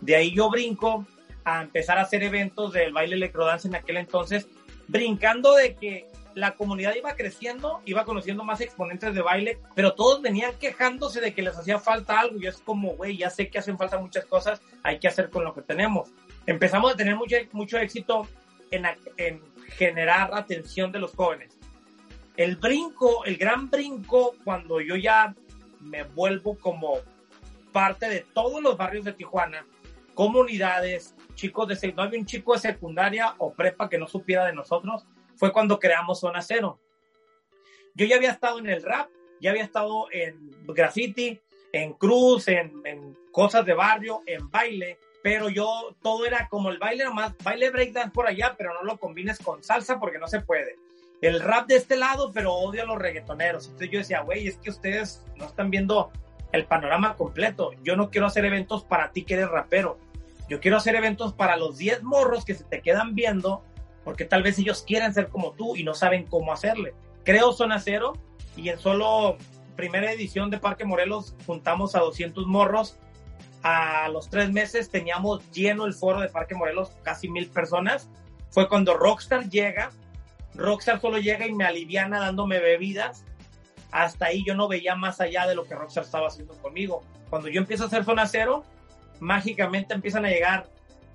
De 0.00 0.14
ahí 0.14 0.32
yo 0.32 0.50
brinco 0.50 1.06
a 1.44 1.62
empezar 1.62 1.98
a 1.98 2.02
hacer 2.02 2.22
eventos 2.22 2.72
del 2.72 2.92
baile 2.92 3.16
electrodance 3.16 3.66
en 3.66 3.74
aquel 3.74 3.96
entonces, 3.96 4.46
brincando 4.86 5.54
de 5.54 5.74
que 5.74 6.06
la 6.38 6.54
comunidad 6.54 6.94
iba 6.94 7.14
creciendo, 7.14 7.82
iba 7.84 8.04
conociendo 8.04 8.44
más 8.44 8.60
exponentes 8.60 9.14
de 9.14 9.22
baile, 9.22 9.58
pero 9.74 9.94
todos 9.94 10.22
venían 10.22 10.52
quejándose 10.58 11.20
de 11.20 11.34
que 11.34 11.42
les 11.42 11.56
hacía 11.56 11.78
falta 11.78 12.20
algo 12.20 12.38
y 12.38 12.46
es 12.46 12.58
como, 12.58 12.92
güey, 12.92 13.16
ya 13.16 13.30
sé 13.30 13.50
que 13.50 13.58
hacen 13.58 13.76
falta 13.76 13.98
muchas 13.98 14.24
cosas, 14.24 14.62
hay 14.82 14.98
que 14.98 15.08
hacer 15.08 15.30
con 15.30 15.44
lo 15.44 15.54
que 15.54 15.62
tenemos. 15.62 16.10
Empezamos 16.46 16.92
a 16.92 16.96
tener 16.96 17.16
mucho, 17.16 17.36
mucho 17.52 17.78
éxito 17.78 18.26
en, 18.70 18.86
en 19.16 19.42
generar 19.76 20.30
atención 20.32 20.92
de 20.92 21.00
los 21.00 21.14
jóvenes. 21.14 21.58
El 22.36 22.56
brinco, 22.56 23.24
el 23.24 23.36
gran 23.36 23.68
brinco, 23.68 24.36
cuando 24.44 24.80
yo 24.80 24.96
ya 24.96 25.34
me 25.80 26.04
vuelvo 26.04 26.56
como 26.56 26.98
parte 27.72 28.08
de 28.08 28.20
todos 28.32 28.62
los 28.62 28.76
barrios 28.76 29.04
de 29.04 29.12
Tijuana, 29.12 29.66
comunidades, 30.14 31.14
chicos 31.34 31.68
de 31.68 31.92
no 31.92 32.02
había 32.02 32.18
un 32.18 32.26
chico 32.26 32.52
de 32.54 32.60
secundaria 32.60 33.34
o 33.38 33.52
prepa 33.52 33.88
que 33.88 33.98
no 33.98 34.06
supiera 34.06 34.46
de 34.46 34.52
nosotros, 34.52 35.04
fue 35.38 35.52
cuando 35.52 35.78
creamos 35.78 36.20
Zona 36.20 36.42
Cero. 36.42 36.78
Yo 37.94 38.06
ya 38.06 38.16
había 38.16 38.32
estado 38.32 38.58
en 38.58 38.68
el 38.68 38.82
rap, 38.82 39.08
ya 39.40 39.50
había 39.50 39.64
estado 39.64 40.06
en 40.12 40.50
graffiti, 40.66 41.40
en 41.72 41.94
cruz, 41.94 42.48
en, 42.48 43.16
cosas 43.32 43.64
de 43.64 43.74
barrio, 43.74 44.22
en 44.26 44.50
baile, 44.50 44.98
pero 45.22 45.48
yo 45.48 45.94
todo 46.02 46.26
era 46.26 46.48
como 46.48 46.70
el 46.70 46.78
baile 46.78 47.04
nomás, 47.04 47.34
baile 47.44 47.70
breakdance 47.70 48.10
por 48.10 48.26
allá, 48.26 48.56
pero 48.58 48.74
no 48.74 48.82
lo 48.82 48.98
combines 48.98 49.38
con 49.38 49.62
salsa 49.62 50.00
porque 50.00 50.18
no 50.18 50.26
se 50.26 50.40
puede. 50.40 50.76
El 51.20 51.40
rap 51.40 51.68
de 51.68 51.76
este 51.76 51.96
lado, 51.96 52.32
pero 52.32 52.54
odio 52.54 52.82
a 52.82 52.86
los 52.86 52.98
reggaetoneros. 52.98 53.66
Entonces 53.66 53.90
yo 53.90 53.98
decía, 53.98 54.20
güey, 54.22 54.48
es 54.48 54.56
que 54.56 54.70
ustedes 54.70 55.24
no 55.36 55.46
están 55.46 55.70
viendo 55.70 56.10
el 56.52 56.64
panorama 56.64 57.16
completo. 57.16 57.72
Yo 57.82 57.96
no 57.96 58.10
quiero 58.10 58.26
hacer 58.26 58.44
eventos 58.44 58.84
para 58.84 59.12
ti 59.12 59.24
que 59.24 59.34
eres 59.34 59.48
rapero. 59.48 59.98
Yo 60.48 60.60
quiero 60.60 60.78
hacer 60.78 60.94
eventos 60.94 61.34
para 61.34 61.56
los 61.56 61.76
10 61.76 62.02
morros 62.02 62.44
que 62.44 62.54
se 62.54 62.64
te 62.64 62.80
quedan 62.80 63.14
viendo 63.14 63.62
porque 64.08 64.24
tal 64.24 64.42
vez 64.42 64.58
ellos 64.58 64.82
quieren 64.86 65.12
ser 65.12 65.28
como 65.28 65.52
tú 65.52 65.76
y 65.76 65.84
no 65.84 65.92
saben 65.92 66.24
cómo 66.24 66.50
hacerle. 66.50 66.94
Creo 67.24 67.52
Zona 67.52 67.78
Cero 67.78 68.14
y 68.56 68.70
en 68.70 68.78
solo 68.78 69.36
primera 69.76 70.10
edición 70.10 70.48
de 70.48 70.56
Parque 70.56 70.86
Morelos 70.86 71.34
juntamos 71.46 71.94
a 71.94 71.98
200 71.98 72.46
morros. 72.46 72.96
A 73.62 74.08
los 74.08 74.30
tres 74.30 74.50
meses 74.50 74.88
teníamos 74.88 75.42
lleno 75.52 75.84
el 75.84 75.92
foro 75.92 76.22
de 76.22 76.30
Parque 76.30 76.54
Morelos, 76.54 76.90
casi 77.02 77.28
mil 77.28 77.50
personas. 77.50 78.08
Fue 78.48 78.66
cuando 78.66 78.96
Rockstar 78.96 79.50
llega. 79.50 79.90
Rockstar 80.54 81.02
solo 81.02 81.18
llega 81.18 81.46
y 81.46 81.52
me 81.52 81.66
aliviana 81.66 82.18
dándome 82.18 82.60
bebidas. 82.60 83.26
Hasta 83.90 84.24
ahí 84.24 84.42
yo 84.42 84.54
no 84.54 84.68
veía 84.68 84.94
más 84.94 85.20
allá 85.20 85.46
de 85.46 85.54
lo 85.54 85.64
que 85.64 85.74
Rockstar 85.74 86.04
estaba 86.04 86.28
haciendo 86.28 86.54
conmigo. 86.62 87.02
Cuando 87.28 87.48
yo 87.48 87.60
empiezo 87.60 87.84
a 87.84 87.86
hacer 87.88 88.06
Zona 88.06 88.26
Cero, 88.26 88.64
mágicamente 89.20 89.92
empiezan 89.92 90.24
a 90.24 90.30
llegar 90.30 90.66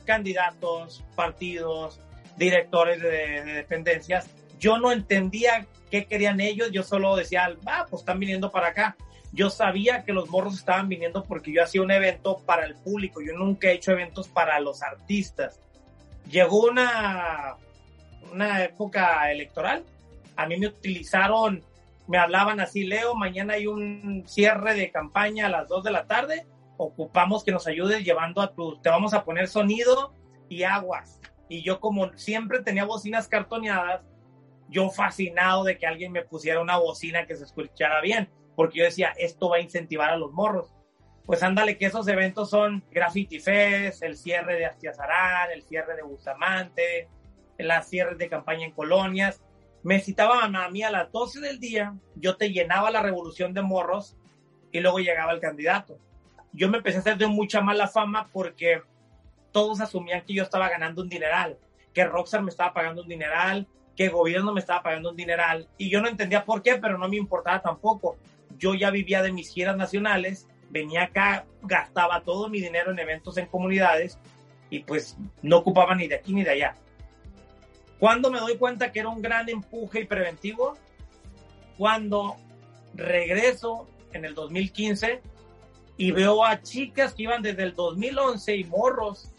candidatos, 0.06 1.04
partidos, 1.16 2.00
directores 2.38 3.02
de, 3.02 3.44
dependencias. 3.44 4.30
Yo 4.60 4.78
no 4.78 4.92
entendía 4.92 5.66
qué 5.92 6.06
querían 6.06 6.40
ellos, 6.40 6.72
yo 6.72 6.84
solo 6.84 7.16
decía, 7.16 7.56
ah, 7.66 7.86
pues 7.90 8.02
están 8.02 8.20
viniendo 8.20 8.52
para 8.52 8.70
acá. 8.70 8.96
Yo 9.32 9.50
sabía 9.50 10.04
que 10.04 10.14
los 10.14 10.30
morros 10.30 10.56
estaban 10.56 10.88
viniendo 10.90 11.24
porque 11.24 11.52
yo 11.52 11.64
hacía 11.64 11.82
un 11.82 11.92
evento 11.92 12.40
para 12.46 12.66
el 12.66 12.76
público, 12.76 13.22
yo 13.22 13.34
nunca 13.34 13.68
he 13.68 13.74
hecho 13.74 13.92
eventos 13.92 14.28
para 14.28 14.60
los 14.60 14.84
artistas. 14.84 15.60
Llegó 16.30 16.68
una, 16.68 17.56
una 18.32 18.64
época 18.64 19.32
electoral, 19.32 19.84
a 20.36 20.46
mí 20.46 20.58
me 20.58 20.68
utilizaron, 20.68 21.64
me 22.08 22.18
hablaban 22.18 22.60
así, 22.60 22.84
Leo, 22.84 23.16
mañana 23.16 23.54
hay 23.54 23.66
un 23.66 24.24
cierre 24.28 24.76
de 24.76 24.92
campaña 24.92 25.48
a 25.48 25.50
las 25.50 25.68
2 25.68 25.84
de 25.84 25.92
la 25.92 26.06
tarde, 26.06 26.46
ocupamos 26.78 27.44
que 27.44 27.52
nos 27.52 27.66
ayudes 27.66 28.04
llevando 28.04 28.42
a 28.42 28.54
tu, 28.54 28.80
te 28.82 28.90
vamos 28.90 29.14
a 29.14 29.24
poner 29.24 29.48
sonido 29.48 30.14
y 30.48 30.64
aguas 30.64 31.20
y 31.54 31.62
yo 31.62 31.80
como 31.80 32.12
siempre 32.18 32.64
tenía 32.64 32.84
bocinas 32.84 33.28
cartoneadas, 33.28 34.02
yo 34.70 34.90
fascinado 34.90 35.64
de 35.64 35.78
que 35.78 35.86
alguien 35.86 36.12
me 36.12 36.24
pusiera 36.24 36.60
una 36.60 36.78
bocina 36.78 37.28
que 37.28 37.36
se 37.36 37.44
escuchara 37.44 38.02
bien, 38.02 38.28
porque 38.56 38.80
yo 38.80 38.86
decía, 38.86 39.14
esto 39.18 39.50
va 39.50 39.58
a 39.58 39.62
incentivar 39.62 40.10
a 40.10 40.18
los 40.18 40.32
morros. 40.32 40.74
Pues 41.28 41.44
ándale 41.44 41.78
que 41.78 41.86
esos 41.86 42.08
eventos 42.08 42.50
son 42.50 42.84
Graffiti 42.90 43.40
Fest, 43.40 44.02
el 44.02 44.18
cierre 44.18 44.56
de 44.56 44.66
Astiazarán, 44.66 45.52
el 45.52 45.62
cierre 45.62 45.96
de 45.96 46.02
Bustamante, 46.02 47.08
las 47.60 47.88
cierres 47.88 48.18
de 48.18 48.30
campaña 48.30 48.66
en 48.66 48.72
colonias. 48.72 49.44
Me 49.84 50.00
citaban 50.00 50.56
a 50.56 50.70
mí 50.70 50.82
a 50.82 50.90
las 50.90 51.12
12 51.12 51.40
del 51.40 51.60
día, 51.60 51.94
yo 52.16 52.36
te 52.36 52.52
llenaba 52.52 52.90
la 52.90 53.04
revolución 53.04 53.54
de 53.54 53.62
morros 53.62 54.18
y 54.72 54.80
luego 54.80 54.98
llegaba 54.98 55.34
el 55.34 55.40
candidato. 55.40 56.00
Yo 56.52 56.68
me 56.68 56.78
empecé 56.78 56.98
a 56.98 57.02
hacer 57.02 57.18
de 57.20 57.28
mucha 57.28 57.62
mala 57.62 57.88
fama 57.88 58.28
porque 58.34 58.82
todos 59.54 59.80
asumían 59.80 60.26
que 60.26 60.34
yo 60.34 60.44
estaba 60.44 60.68
ganando 60.68 61.02
un 61.02 61.08
dineral, 61.08 61.58
que 61.94 62.04
Rockstar 62.04 62.42
me 62.42 62.50
estaba 62.50 62.74
pagando 62.74 63.04
un 63.04 63.08
dineral, 63.08 63.68
que 63.96 64.06
el 64.06 64.12
gobierno 64.12 64.52
me 64.52 64.60
estaba 64.60 64.84
pagando 64.84 65.12
un 65.12 65.16
dineral. 65.16 65.70
Y 65.78 65.90
yo 65.90 66.02
no 66.02 66.10
entendía 66.10 66.44
por 66.44 66.62
qué, 66.62 66.76
pero 66.76 66.98
no 66.98 67.08
me 67.08 67.16
importaba 67.16 67.62
tampoco. 67.62 68.18
Yo 68.58 68.74
ya 68.74 68.90
vivía 68.90 69.22
de 69.22 69.32
mis 69.32 69.50
giras 69.50 69.78
nacionales, 69.78 70.48
venía 70.70 71.04
acá, 71.04 71.46
gastaba 71.62 72.22
todo 72.22 72.50
mi 72.50 72.60
dinero 72.60 72.92
en 72.92 73.00
eventos 73.00 73.38
en 73.38 73.46
comunidades 73.46 74.20
y 74.70 74.80
pues 74.80 75.18
no 75.44 75.58
ocupaba 75.58 75.96
ni 75.96 76.08
de 76.08 76.16
aquí 76.16 76.34
ni 76.34 76.44
de 76.44 76.50
allá. 76.50 76.76
Cuando 78.00 78.32
me 78.32 78.40
doy 78.40 78.58
cuenta 78.58 78.92
que 78.92 79.00
era 79.00 79.10
un 79.10 79.22
gran 79.22 79.48
empuje 79.48 80.02
y 80.02 80.06
preventivo, 80.06 80.76
cuando 81.78 82.36
regreso 82.96 83.88
en 84.14 84.26
el 84.26 84.34
2015 84.34 85.22
y 85.98 86.12
veo 86.12 86.44
a 86.44 86.62
chicas 86.62 87.14
que 87.14 87.24
iban 87.24 87.44
desde 87.44 87.64
el 87.64 87.76
2011 87.76 88.56
y 88.56 88.64
morros 88.64 89.33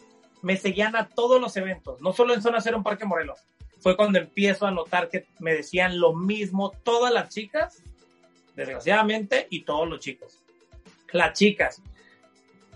me 0.44 0.58
seguían 0.58 0.94
a 0.94 1.08
todos 1.08 1.40
los 1.40 1.56
eventos, 1.56 2.02
no 2.02 2.12
solo 2.12 2.34
en 2.34 2.42
Zona 2.42 2.60
Cero 2.60 2.76
en 2.76 2.82
Parque 2.82 3.06
Morelos. 3.06 3.40
Fue 3.80 3.96
cuando 3.96 4.18
empiezo 4.18 4.66
a 4.66 4.70
notar 4.70 5.08
que 5.08 5.26
me 5.38 5.54
decían 5.54 5.98
lo 5.98 6.14
mismo 6.14 6.70
todas 6.84 7.12
las 7.12 7.30
chicas, 7.30 7.82
desgraciadamente, 8.54 9.46
y 9.48 9.62
todos 9.62 9.88
los 9.88 10.00
chicos. 10.00 10.38
Las 11.12 11.38
chicas, 11.38 11.80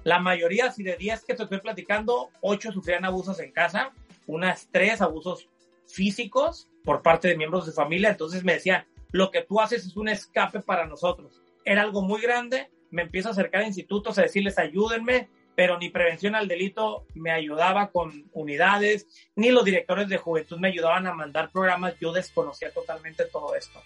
la 0.02 0.18
mayoría, 0.18 0.72
si 0.72 0.82
de 0.82 0.96
10 0.96 1.26
que 1.26 1.34
te 1.34 1.42
estoy 1.42 1.60
platicando, 1.60 2.30
8 2.40 2.72
sufrían 2.72 3.04
abusos 3.04 3.38
en 3.38 3.52
casa, 3.52 3.92
unas 4.26 4.68
3 4.72 5.02
abusos 5.02 5.46
físicos 5.86 6.68
por 6.84 7.02
parte 7.02 7.28
de 7.28 7.36
miembros 7.36 7.66
de 7.66 7.72
familia. 7.72 8.08
Entonces 8.08 8.44
me 8.44 8.54
decían, 8.54 8.86
lo 9.12 9.30
que 9.30 9.42
tú 9.42 9.60
haces 9.60 9.84
es 9.84 9.94
un 9.98 10.08
escape 10.08 10.60
para 10.60 10.86
nosotros. 10.86 11.42
Era 11.66 11.82
algo 11.82 12.00
muy 12.00 12.22
grande, 12.22 12.70
me 12.90 13.02
empiezo 13.02 13.28
a 13.28 13.32
acercar 13.32 13.60
a 13.60 13.66
institutos 13.66 14.16
a 14.16 14.22
decirles 14.22 14.58
ayúdenme, 14.58 15.28
pero 15.58 15.76
ni 15.76 15.88
prevención 15.88 16.36
al 16.36 16.46
delito 16.46 17.04
me 17.16 17.32
ayudaba 17.32 17.90
con 17.90 18.30
unidades, 18.32 19.08
ni 19.34 19.50
los 19.50 19.64
directores 19.64 20.08
de 20.08 20.16
juventud 20.16 20.56
me 20.56 20.68
ayudaban 20.68 21.08
a 21.08 21.14
mandar 21.14 21.50
programas, 21.50 21.96
yo 22.00 22.12
desconocía 22.12 22.70
totalmente 22.70 23.24
todo 23.24 23.56
esto. 23.56 23.82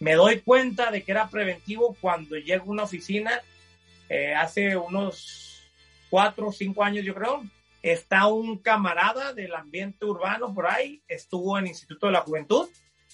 Me 0.00 0.14
doy 0.14 0.40
cuenta 0.40 0.90
de 0.90 1.02
que 1.02 1.12
era 1.12 1.28
preventivo 1.28 1.94
cuando 2.00 2.36
llego 2.36 2.64
a 2.64 2.70
una 2.70 2.82
oficina, 2.84 3.38
eh, 4.08 4.32
hace 4.34 4.78
unos 4.78 5.62
cuatro 6.08 6.46
o 6.46 6.52
cinco 6.52 6.82
años 6.82 7.04
yo 7.04 7.14
creo, 7.14 7.42
está 7.82 8.26
un 8.26 8.56
camarada 8.56 9.34
del 9.34 9.54
ambiente 9.54 10.06
urbano 10.06 10.54
por 10.54 10.66
ahí, 10.66 11.02
estuvo 11.06 11.58
en 11.58 11.66
Instituto 11.66 12.06
de 12.06 12.12
la 12.12 12.22
Juventud, 12.22 12.66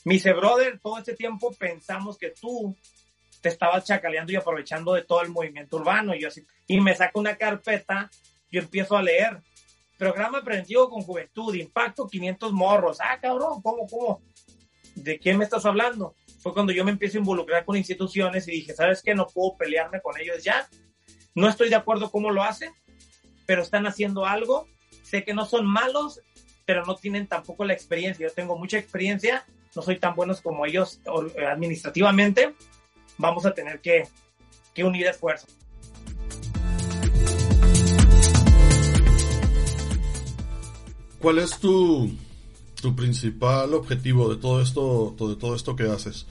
me 0.04 0.14
dice, 0.14 0.32
brother, 0.32 0.78
todo 0.78 0.98
este 0.98 1.16
tiempo 1.16 1.52
pensamos 1.58 2.16
que 2.16 2.30
tú 2.30 2.76
te 3.40 3.48
estabas 3.48 3.84
chacaleando 3.84 4.32
y 4.32 4.36
aprovechando 4.36 4.94
de 4.94 5.02
todo 5.02 5.22
el 5.22 5.30
movimiento 5.30 5.76
urbano. 5.76 6.14
Y 6.14 6.20
yo 6.20 6.28
así, 6.28 6.44
y 6.66 6.80
me 6.80 6.94
saca 6.94 7.18
una 7.18 7.36
carpeta, 7.36 8.10
yo 8.50 8.60
empiezo 8.60 8.96
a 8.96 9.02
leer. 9.02 9.40
Programa 9.98 10.42
preventivo 10.42 10.88
con 10.88 11.02
juventud, 11.02 11.54
impacto 11.54 12.08
500 12.08 12.52
morros. 12.52 12.98
Ah, 13.00 13.18
cabrón, 13.20 13.60
¿cómo, 13.62 13.86
cómo? 13.86 14.22
¿De 14.94 15.18
quién 15.18 15.38
me 15.38 15.44
estás 15.44 15.66
hablando? 15.66 16.14
Fue 16.40 16.54
cuando 16.54 16.72
yo 16.72 16.84
me 16.84 16.90
empiezo 16.90 17.18
a 17.18 17.20
involucrar 17.20 17.64
con 17.64 17.76
instituciones 17.76 18.48
y 18.48 18.52
dije, 18.52 18.72
¿sabes 18.74 19.02
qué? 19.02 19.14
No 19.14 19.26
puedo 19.26 19.56
pelearme 19.56 20.00
con 20.00 20.18
ellos 20.18 20.42
ya. 20.42 20.68
No 21.34 21.48
estoy 21.48 21.68
de 21.68 21.76
acuerdo 21.76 22.10
cómo 22.10 22.30
lo 22.30 22.42
hacen, 22.42 22.72
pero 23.46 23.62
están 23.62 23.86
haciendo 23.86 24.24
algo. 24.24 24.66
Sé 25.02 25.22
que 25.22 25.34
no 25.34 25.44
son 25.44 25.66
malos, 25.66 26.22
pero 26.64 26.84
no 26.86 26.96
tienen 26.96 27.26
tampoco 27.26 27.64
la 27.64 27.72
experiencia. 27.72 28.26
Yo 28.26 28.32
tengo 28.32 28.56
mucha 28.56 28.78
experiencia, 28.78 29.44
no 29.74 29.82
soy 29.82 29.98
tan 29.98 30.14
buenos 30.14 30.40
como 30.40 30.66
ellos 30.66 31.00
administrativamente, 31.46 32.54
vamos 33.20 33.44
a 33.46 33.52
tener 33.52 33.80
que, 33.80 34.08
unir 34.82 35.06
esfuerzos. 35.06 35.50
¿Cuál 41.18 41.38
es 41.38 41.58
tu, 41.58 42.10
tu 42.80 42.96
principal 42.96 43.74
objetivo 43.74 44.30
de 44.30 44.40
todo 44.40 44.62
esto, 44.62 45.14
de 45.18 45.36
todo 45.36 45.54
esto 45.54 45.76
que 45.76 45.82
haces? 45.82 46.26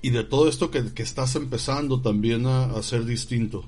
Y 0.00 0.10
de 0.10 0.24
todo 0.24 0.48
esto 0.48 0.70
que, 0.70 0.82
estás 0.96 1.36
empezando 1.36 2.00
también 2.00 2.46
a, 2.46 2.64
hacer 2.76 3.04
distinto. 3.04 3.66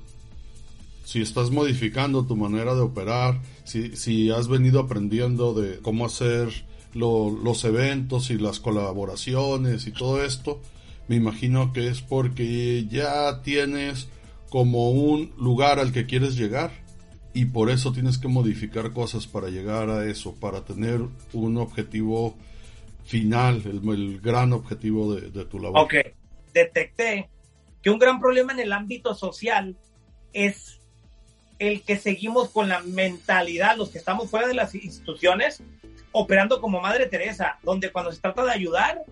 Si 1.05 1.21
estás 1.21 1.51
modificando 1.51 2.25
tu 2.25 2.35
manera 2.35 2.73
de 2.73 2.81
operar, 2.81 3.39
si, 3.65 3.95
si 3.95 4.31
has 4.31 4.47
venido 4.47 4.79
aprendiendo 4.79 5.53
de 5.53 5.77
cómo 5.77 6.07
hacer 6.07 6.65
los 6.95 7.63
eventos 7.63 8.31
y 8.31 8.39
las 8.39 8.59
colaboraciones 8.59 9.85
y 9.85 9.91
todo 9.91 10.23
esto, 10.23 10.59
me 11.07 11.15
imagino 11.15 11.73
que 11.73 11.87
es 11.87 12.01
porque 12.01 12.85
ya 12.87 13.41
tienes 13.41 14.09
como 14.49 14.91
un 14.91 15.33
lugar 15.37 15.79
al 15.79 15.91
que 15.91 16.05
quieres 16.05 16.35
llegar 16.35 16.71
y 17.33 17.45
por 17.45 17.69
eso 17.69 17.91
tienes 17.91 18.17
que 18.17 18.27
modificar 18.27 18.91
cosas 18.93 19.27
para 19.27 19.49
llegar 19.49 19.89
a 19.89 20.05
eso, 20.05 20.35
para 20.35 20.65
tener 20.65 21.01
un 21.33 21.57
objetivo 21.57 22.35
final, 23.05 23.61
el, 23.65 24.19
gran 24.19 24.53
objetivo 24.53 25.15
de, 25.15 25.29
de, 25.29 25.45
tu 25.45 25.59
labor. 25.59 25.81
Ok, 25.81 25.93
detecté 26.53 27.29
que 27.81 27.89
un 27.89 27.99
gran 27.99 28.19
problema 28.19 28.53
en 28.53 28.59
el 28.59 28.73
ámbito 28.73 29.13
social 29.15 29.77
es 30.33 30.79
el 31.59 31.83
que 31.83 31.97
seguimos 31.97 32.49
con 32.49 32.69
la 32.69 32.81
mentalidad, 32.81 33.77
los 33.77 33.89
que 33.89 33.97
estamos 33.97 34.29
fuera 34.29 34.47
de 34.47 34.53
las 34.53 34.75
instituciones, 34.75 35.63
operando 36.11 36.61
como 36.61 36.81
Madre 36.81 37.07
Teresa, 37.07 37.59
donde 37.63 37.91
cuando 37.91 38.11
se 38.11 38.21
trata 38.21 38.43
de 38.43 38.51
ayudar 38.51 39.03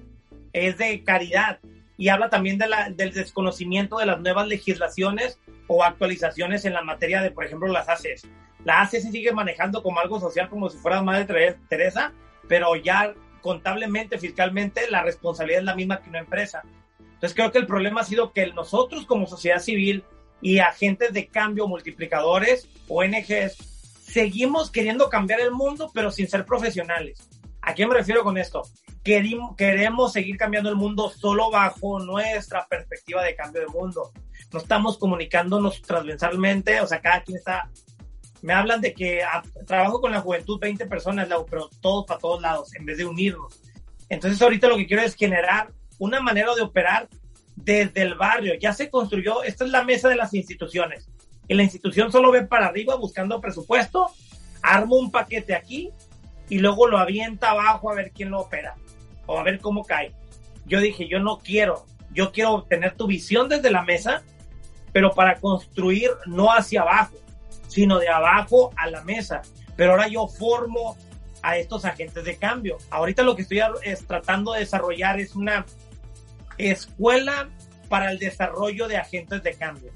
es 0.53 0.77
de 0.77 1.03
caridad, 1.03 1.59
y 1.97 2.09
habla 2.09 2.29
también 2.29 2.57
del 2.57 3.13
desconocimiento 3.13 3.97
de 3.97 4.05
las 4.05 4.19
nuevas 4.19 4.47
legislaciones 4.47 5.39
o 5.67 5.83
actualizaciones 5.83 6.65
en 6.65 6.73
la 6.73 6.83
materia 6.83 7.21
de, 7.21 7.31
por 7.31 7.45
ejemplo, 7.45 7.71
las 7.71 7.89
ACES. 7.89 8.27
La 8.63 8.81
ACES 8.81 9.03
se 9.03 9.11
sigue 9.11 9.31
manejando 9.31 9.81
como 9.83 9.99
algo 9.99 10.19
social, 10.19 10.49
como 10.49 10.69
si 10.69 10.77
fuera 10.77 11.01
Madre 11.01 11.55
Teresa, 11.69 12.13
pero 12.47 12.75
ya 12.75 13.13
contablemente, 13.41 14.17
fiscalmente, 14.17 14.89
la 14.89 15.03
responsabilidad 15.03 15.59
es 15.59 15.65
la 15.65 15.75
misma 15.75 16.01
que 16.01 16.09
una 16.09 16.19
empresa. 16.19 16.63
Entonces 16.99 17.33
creo 17.33 17.51
que 17.51 17.59
el 17.59 17.67
problema 17.67 18.01
ha 18.01 18.05
sido 18.05 18.33
que 18.33 18.47
nosotros 18.47 19.05
como 19.05 19.27
sociedad 19.27 19.59
civil 19.59 20.03
y 20.41 20.59
agentes 20.59 21.13
de 21.13 21.27
cambio, 21.27 21.67
multiplicadores, 21.67 22.67
ONGs, 22.87 23.55
seguimos 24.01 24.69
queriendo 24.69 25.09
cambiar 25.09 25.39
el 25.39 25.51
mundo, 25.51 25.91
pero 25.93 26.11
sin 26.11 26.27
ser 26.27 26.45
profesionales. 26.45 27.29
¿A 27.61 27.73
qué 27.73 27.87
me 27.87 27.95
refiero 27.95 28.23
con 28.23 28.37
esto? 28.37 28.63
Queremos 29.05 30.11
seguir 30.11 30.35
cambiando 30.35 30.69
el 30.69 30.75
mundo 30.75 31.11
solo 31.11 31.51
bajo 31.51 31.99
nuestra 31.99 32.65
perspectiva 32.67 33.23
de 33.23 33.35
cambio 33.35 33.61
de 33.61 33.67
mundo. 33.67 34.11
No 34.51 34.59
estamos 34.59 34.97
comunicándonos 34.97 35.83
transversalmente, 35.83 36.81
o 36.81 36.87
sea, 36.87 36.99
cada 36.99 37.21
quien 37.21 37.37
está... 37.37 37.69
Me 38.41 38.53
hablan 38.53 38.81
de 38.81 38.93
que 38.93 39.21
trabajo 39.67 40.01
con 40.01 40.11
la 40.11 40.21
juventud 40.21 40.59
20 40.59 40.87
personas, 40.87 41.27
pero 41.49 41.69
todos 41.81 42.05
para 42.05 42.19
todos 42.19 42.41
lados, 42.41 42.75
en 42.75 42.85
vez 42.85 42.97
de 42.97 43.05
unirnos. 43.05 43.61
Entonces 44.09 44.41
ahorita 44.41 44.67
lo 44.67 44.77
que 44.77 44.87
quiero 44.87 45.03
es 45.03 45.15
generar 45.15 45.71
una 45.99 46.19
manera 46.19 46.53
de 46.55 46.61
operar 46.61 47.07
desde 47.55 48.01
el 48.01 48.15
barrio. 48.15 48.55
Ya 48.59 48.73
se 48.73 48.89
construyó, 48.89 49.43
esta 49.43 49.65
es 49.65 49.71
la 49.71 49.83
mesa 49.83 50.09
de 50.09 50.15
las 50.15 50.33
instituciones. 50.33 51.07
Y 51.47 51.53
la 51.53 51.63
institución 51.63 52.11
solo 52.11 52.31
ve 52.31 52.45
para 52.45 52.67
arriba 52.67 52.95
buscando 52.95 53.39
presupuesto, 53.39 54.07
arma 54.63 54.95
un 54.95 55.11
paquete 55.11 55.53
aquí 55.53 55.91
y 56.49 56.57
luego 56.57 56.87
lo 56.87 56.97
avienta 56.97 57.51
abajo 57.51 57.91
a 57.91 57.95
ver 57.95 58.11
quién 58.11 58.31
lo 58.31 58.41
opera 58.41 58.75
o 59.25 59.39
a 59.39 59.43
ver 59.43 59.59
cómo 59.59 59.83
cae. 59.83 60.13
Yo 60.65 60.79
dije, 60.79 61.07
yo 61.07 61.19
no 61.19 61.39
quiero, 61.39 61.85
yo 62.11 62.31
quiero 62.31 62.63
tener 62.63 62.95
tu 62.95 63.07
visión 63.07 63.49
desde 63.49 63.71
la 63.71 63.83
mesa, 63.83 64.23
pero 64.91 65.11
para 65.11 65.39
construir 65.39 66.11
no 66.25 66.51
hacia 66.51 66.81
abajo, 66.81 67.15
sino 67.67 67.99
de 67.99 68.09
abajo 68.09 68.71
a 68.77 68.89
la 68.89 69.03
mesa. 69.03 69.41
Pero 69.75 69.91
ahora 69.91 70.07
yo 70.07 70.27
formo 70.27 70.97
a 71.41 71.57
estos 71.57 71.85
agentes 71.85 72.23
de 72.23 72.37
cambio. 72.37 72.77
Ahorita 72.89 73.21
lo 73.21 73.35
que 73.35 73.43
estoy 73.43 73.61
es 73.83 74.07
tratando 74.07 74.53
de 74.53 74.61
desarrollar 74.61 75.19
es 75.19 75.35
una 75.35 75.65
escuela 76.57 77.49
para 77.89 78.11
el 78.11 78.17
desarrollo 78.17 78.87
de 78.87 78.97
agentes 78.97 79.43
de 79.43 79.53
cambio. 79.53 79.91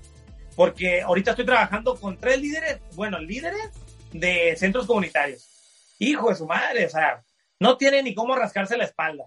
Porque 0.55 1.01
ahorita 1.01 1.31
estoy 1.31 1.45
trabajando 1.45 1.95
con 1.95 2.17
tres 2.17 2.39
líderes, 2.39 2.79
bueno, 2.95 3.17
líderes 3.17 3.71
de 4.11 4.55
centros 4.57 4.85
comunitarios. 4.85 5.47
Hijo 5.97 6.29
de 6.29 6.35
su 6.35 6.45
madre, 6.45 6.85
o 6.85 6.89
sea, 6.89 7.23
no 7.59 7.77
tiene 7.77 8.01
ni 8.01 8.15
cómo 8.15 8.35
rascarse 8.35 8.77
la 8.77 8.85
espalda. 8.85 9.25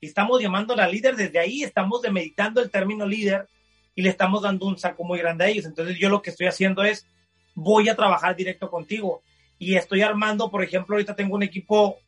Estamos 0.00 0.40
llamando 0.40 0.74
a 0.74 0.76
la 0.76 0.88
líder 0.88 1.16
desde 1.16 1.38
ahí, 1.38 1.62
estamos 1.62 2.02
demeditando 2.02 2.60
el 2.60 2.70
término 2.70 3.06
líder 3.06 3.48
y 3.94 4.02
le 4.02 4.08
estamos 4.08 4.42
dando 4.42 4.66
un 4.66 4.78
saco 4.78 5.04
muy 5.04 5.18
grande 5.18 5.44
a 5.44 5.48
ellos. 5.48 5.66
Entonces 5.66 5.98
yo 5.98 6.08
lo 6.08 6.22
que 6.22 6.30
estoy 6.30 6.46
haciendo 6.46 6.82
es, 6.82 7.06
voy 7.54 7.88
a 7.88 7.96
trabajar 7.96 8.34
directo 8.34 8.70
contigo. 8.70 9.22
Y 9.58 9.76
estoy 9.76 10.02
armando, 10.02 10.50
por 10.50 10.64
ejemplo, 10.64 10.94
ahorita 10.94 11.14
tengo 11.14 11.36
un 11.36 11.42
equipo 11.42 11.98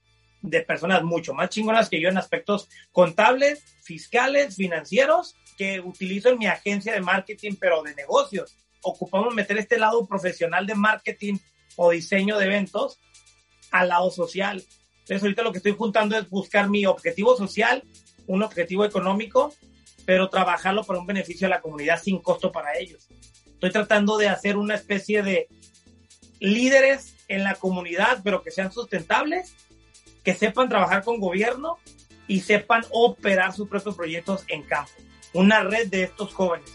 de 0.40 0.60
personas 0.62 1.02
mucho 1.02 1.32
más 1.32 1.50
chingonas 1.50 1.88
que 1.88 2.00
yo 2.00 2.08
en 2.08 2.18
aspectos 2.18 2.68
contables, 2.92 3.62
fiscales, 3.82 4.56
financieros, 4.56 5.37
que 5.56 5.80
utilizo 5.80 6.30
en 6.30 6.38
mi 6.38 6.46
agencia 6.46 6.92
de 6.92 7.00
marketing, 7.00 7.52
pero 7.58 7.82
de 7.82 7.94
negocios. 7.94 8.56
Ocupamos 8.82 9.34
meter 9.34 9.56
este 9.56 9.78
lado 9.78 10.06
profesional 10.06 10.66
de 10.66 10.74
marketing 10.74 11.38
o 11.76 11.90
diseño 11.90 12.38
de 12.38 12.46
eventos 12.46 12.98
al 13.70 13.88
lado 13.88 14.10
social. 14.10 14.62
Entonces 15.04 15.22
ahorita 15.22 15.42
lo 15.42 15.52
que 15.52 15.58
estoy 15.58 15.72
juntando 15.72 16.16
es 16.16 16.30
buscar 16.30 16.70
mi 16.70 16.86
objetivo 16.86 17.36
social, 17.36 17.84
un 18.26 18.42
objetivo 18.42 18.86
económico, 18.86 19.52
pero 20.06 20.30
trabajarlo 20.30 20.82
para 20.82 20.98
un 20.98 21.06
beneficio 21.06 21.46
a 21.46 21.50
la 21.50 21.60
comunidad 21.60 22.02
sin 22.02 22.20
costo 22.20 22.50
para 22.50 22.78
ellos. 22.78 23.06
Estoy 23.46 23.70
tratando 23.70 24.16
de 24.16 24.28
hacer 24.28 24.56
una 24.56 24.74
especie 24.74 25.22
de 25.22 25.48
líderes 26.40 27.16
en 27.28 27.44
la 27.44 27.54
comunidad, 27.54 28.22
pero 28.24 28.42
que 28.42 28.50
sean 28.50 28.72
sustentables, 28.72 29.54
que 30.22 30.34
sepan 30.34 30.70
trabajar 30.70 31.04
con 31.04 31.20
gobierno 31.20 31.76
y 32.26 32.40
sepan 32.40 32.82
operar 32.90 33.52
sus 33.52 33.68
propios 33.68 33.96
proyectos 33.96 34.44
en 34.48 34.62
campo. 34.62 34.92
Una 35.34 35.64
red 35.64 35.88
de 35.88 36.04
estos 36.04 36.32
jóvenes. 36.32 36.72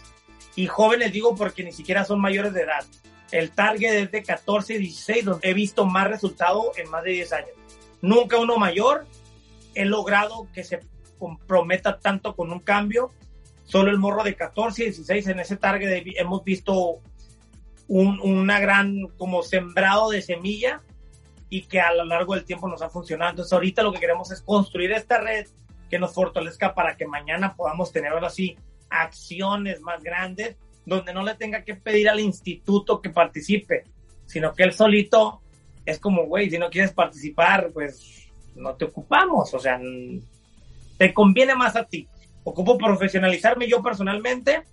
Y 0.54 0.68
jóvenes 0.68 1.12
digo 1.12 1.34
porque 1.34 1.64
ni 1.64 1.72
siquiera 1.72 2.04
son 2.04 2.20
mayores 2.20 2.52
de 2.54 2.62
edad. 2.62 2.86
El 3.32 3.50
target 3.50 3.92
es 3.92 4.12
de 4.12 4.22
14 4.22 4.74
y 4.74 4.78
16, 4.78 5.24
donde 5.24 5.50
he 5.50 5.54
visto 5.54 5.84
más 5.84 6.06
resultado 6.08 6.70
en 6.76 6.88
más 6.90 7.02
de 7.02 7.10
10 7.10 7.32
años 7.32 7.60
nunca 8.02 8.38
uno 8.38 8.56
mayor 8.56 9.06
he 9.74 9.84
logrado 9.84 10.48
que 10.52 10.64
se 10.64 10.80
comprometa 11.18 11.98
tanto 11.98 12.34
con 12.34 12.50
un 12.50 12.60
cambio. 12.60 13.10
Solo 13.64 13.90
el 13.90 13.98
morro 13.98 14.24
de 14.24 14.34
14 14.34 14.82
y 14.82 14.84
16 14.86 15.28
en 15.28 15.40
ese 15.40 15.56
target 15.56 16.02
hemos 16.16 16.42
visto 16.42 17.00
un, 17.86 18.20
una 18.20 18.58
gran 18.58 19.06
como 19.16 19.42
sembrado 19.42 20.10
de 20.10 20.22
semilla 20.22 20.82
y 21.48 21.62
que 21.62 21.80
a 21.80 21.92
lo 21.92 22.04
largo 22.04 22.34
del 22.34 22.44
tiempo 22.44 22.68
nos 22.68 22.82
ha 22.82 22.90
funcionado. 22.90 23.30
Entonces 23.30 23.52
ahorita 23.52 23.82
lo 23.82 23.92
que 23.92 24.00
queremos 24.00 24.30
es 24.30 24.40
construir 24.40 24.92
esta 24.92 25.18
red 25.18 25.46
que 25.88 25.98
nos 25.98 26.14
fortalezca 26.14 26.74
para 26.74 26.96
que 26.96 27.06
mañana 27.06 27.54
podamos 27.54 27.92
tener 27.92 28.12
ahora 28.12 28.30
sí 28.30 28.56
acciones 28.88 29.80
más 29.80 30.02
grandes 30.02 30.56
donde 30.86 31.12
no 31.12 31.22
le 31.22 31.34
tenga 31.34 31.64
que 31.64 31.74
pedir 31.74 32.08
al 32.08 32.20
instituto 32.20 33.00
que 33.00 33.10
participe, 33.10 33.84
sino 34.26 34.54
que 34.54 34.64
él 34.64 34.72
solito 34.72 35.39
es 35.86 35.98
como, 35.98 36.26
güey, 36.26 36.50
si 36.50 36.58
no 36.58 36.70
quieres 36.70 36.92
participar, 36.92 37.70
pues 37.72 38.28
no 38.54 38.74
te 38.74 38.84
ocupamos, 38.84 39.52
o 39.54 39.58
sea, 39.58 39.80
te 40.98 41.14
conviene 41.14 41.54
más 41.54 41.76
a 41.76 41.84
ti. 41.84 42.08
Ocupo 42.44 42.78
profesionalizarme 42.78 43.68
yo 43.68 43.82
personalmente 43.82 44.64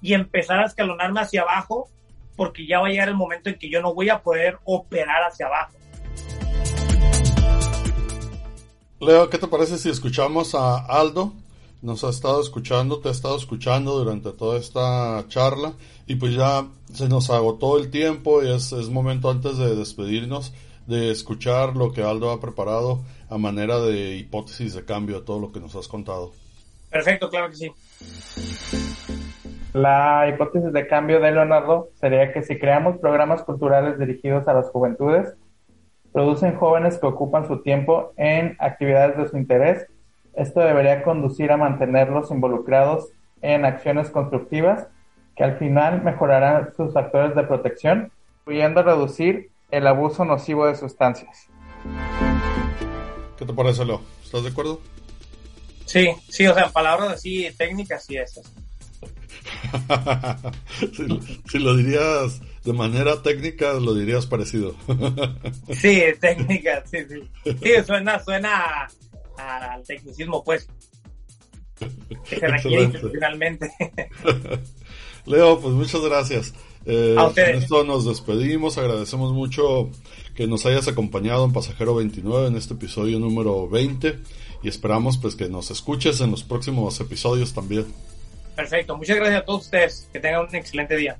y 0.00 0.14
empezar 0.14 0.60
a 0.60 0.66
escalonarme 0.66 1.20
hacia 1.20 1.42
abajo 1.42 1.88
porque 2.36 2.66
ya 2.66 2.80
va 2.80 2.86
a 2.86 2.90
llegar 2.90 3.08
el 3.08 3.16
momento 3.16 3.50
en 3.50 3.58
que 3.58 3.68
yo 3.68 3.82
no 3.82 3.94
voy 3.94 4.08
a 4.08 4.22
poder 4.22 4.58
operar 4.64 5.22
hacia 5.24 5.46
abajo. 5.46 5.72
Leo, 9.00 9.28
¿qué 9.30 9.38
te 9.38 9.46
parece 9.46 9.78
si 9.78 9.88
escuchamos 9.88 10.54
a 10.54 10.76
Aldo? 10.76 11.32
Nos 11.82 12.04
ha 12.04 12.10
estado 12.10 12.40
escuchando, 12.40 13.00
te 13.00 13.08
ha 13.08 13.12
estado 13.12 13.36
escuchando 13.36 13.98
durante 13.98 14.32
toda 14.32 14.58
esta 14.58 15.24
charla 15.28 15.72
y 16.10 16.16
pues 16.16 16.34
ya 16.34 16.66
se 16.92 17.08
nos 17.08 17.30
agotó 17.30 17.78
el 17.78 17.88
tiempo 17.88 18.42
y 18.42 18.50
es, 18.52 18.72
es 18.72 18.88
momento 18.88 19.30
antes 19.30 19.58
de 19.58 19.76
despedirnos 19.76 20.52
de 20.88 21.12
escuchar 21.12 21.76
lo 21.76 21.92
que 21.92 22.02
Aldo 22.02 22.32
ha 22.32 22.40
preparado 22.40 23.02
a 23.28 23.38
manera 23.38 23.78
de 23.78 24.16
hipótesis 24.16 24.74
de 24.74 24.84
cambio 24.84 25.18
a 25.18 25.24
todo 25.24 25.38
lo 25.38 25.52
que 25.52 25.60
nos 25.60 25.76
has 25.76 25.86
contado. 25.86 26.32
Perfecto, 26.90 27.30
claro 27.30 27.50
que 27.50 27.54
sí. 27.54 27.72
La 29.72 30.28
hipótesis 30.28 30.72
de 30.72 30.88
cambio 30.88 31.20
de 31.20 31.30
Leonardo 31.30 31.90
sería 32.00 32.32
que 32.32 32.42
si 32.42 32.58
creamos 32.58 32.98
programas 32.98 33.44
culturales 33.44 33.96
dirigidos 33.96 34.48
a 34.48 34.52
las 34.52 34.68
juventudes, 34.70 35.32
producen 36.10 36.56
jóvenes 36.56 36.98
que 36.98 37.06
ocupan 37.06 37.46
su 37.46 37.62
tiempo 37.62 38.14
en 38.16 38.56
actividades 38.58 39.16
de 39.16 39.28
su 39.28 39.36
interés. 39.36 39.86
Esto 40.34 40.58
debería 40.58 41.04
conducir 41.04 41.52
a 41.52 41.56
mantenerlos 41.56 42.32
involucrados 42.32 43.06
en 43.42 43.64
acciones 43.64 44.10
constructivas 44.10 44.88
que 45.40 45.44
al 45.44 45.58
final 45.58 46.02
mejorarán 46.02 46.68
sus 46.76 46.92
factores 46.92 47.34
de 47.34 47.42
protección, 47.44 48.12
pudiendo 48.44 48.82
reducir 48.82 49.50
el 49.70 49.86
abuso 49.86 50.26
nocivo 50.26 50.66
de 50.66 50.76
sustancias. 50.76 51.46
¿Qué 53.38 53.46
te 53.46 53.54
parece, 53.54 53.86
Leo? 53.86 54.02
¿Estás 54.22 54.42
de 54.42 54.50
acuerdo? 54.50 54.82
Sí, 55.86 56.10
sí, 56.28 56.46
o 56.46 56.52
sea, 56.52 56.68
palabras 56.68 57.12
así 57.12 57.48
técnicas 57.56 58.04
y 58.10 58.18
esas. 58.18 58.52
si, 61.50 61.58
lo 61.58 61.74
dirías 61.74 62.42
de 62.62 62.72
manera 62.74 63.22
técnica, 63.22 63.72
lo 63.80 63.94
dirías 63.94 64.26
parecido. 64.26 64.74
sí, 65.72 66.02
técnica, 66.20 66.84
sí, 66.84 66.98
sí. 67.08 67.30
Sí, 67.62 67.72
suena, 67.86 68.22
suena 68.22 68.88
al 69.38 69.82
tecnicismo, 69.84 70.44
pues. 70.44 70.68
Que 72.28 72.36
se 72.36 72.46
requiere 72.46 72.82
institucionalmente. 72.82 73.72
Leo, 75.26 75.60
pues 75.60 75.74
muchas 75.74 76.00
gracias. 76.02 76.54
Eh, 76.86 77.14
con 77.16 77.38
esto 77.38 77.84
nos 77.84 78.06
despedimos. 78.06 78.78
Agradecemos 78.78 79.32
mucho 79.32 79.90
que 80.34 80.46
nos 80.46 80.64
hayas 80.66 80.88
acompañado 80.88 81.44
en 81.44 81.52
Pasajero 81.52 81.94
29 81.94 82.48
en 82.48 82.56
este 82.56 82.74
episodio 82.74 83.18
número 83.18 83.68
20 83.68 84.18
y 84.62 84.68
esperamos 84.68 85.18
pues 85.18 85.36
que 85.36 85.48
nos 85.48 85.70
escuches 85.70 86.20
en 86.20 86.30
los 86.30 86.42
próximos 86.42 86.98
episodios 87.00 87.52
también. 87.52 87.86
Perfecto, 88.56 88.96
muchas 88.96 89.16
gracias 89.16 89.42
a 89.42 89.44
todos 89.44 89.64
ustedes. 89.64 90.08
Que 90.12 90.20
tengan 90.20 90.46
un 90.46 90.54
excelente 90.54 90.96
día. 90.96 91.18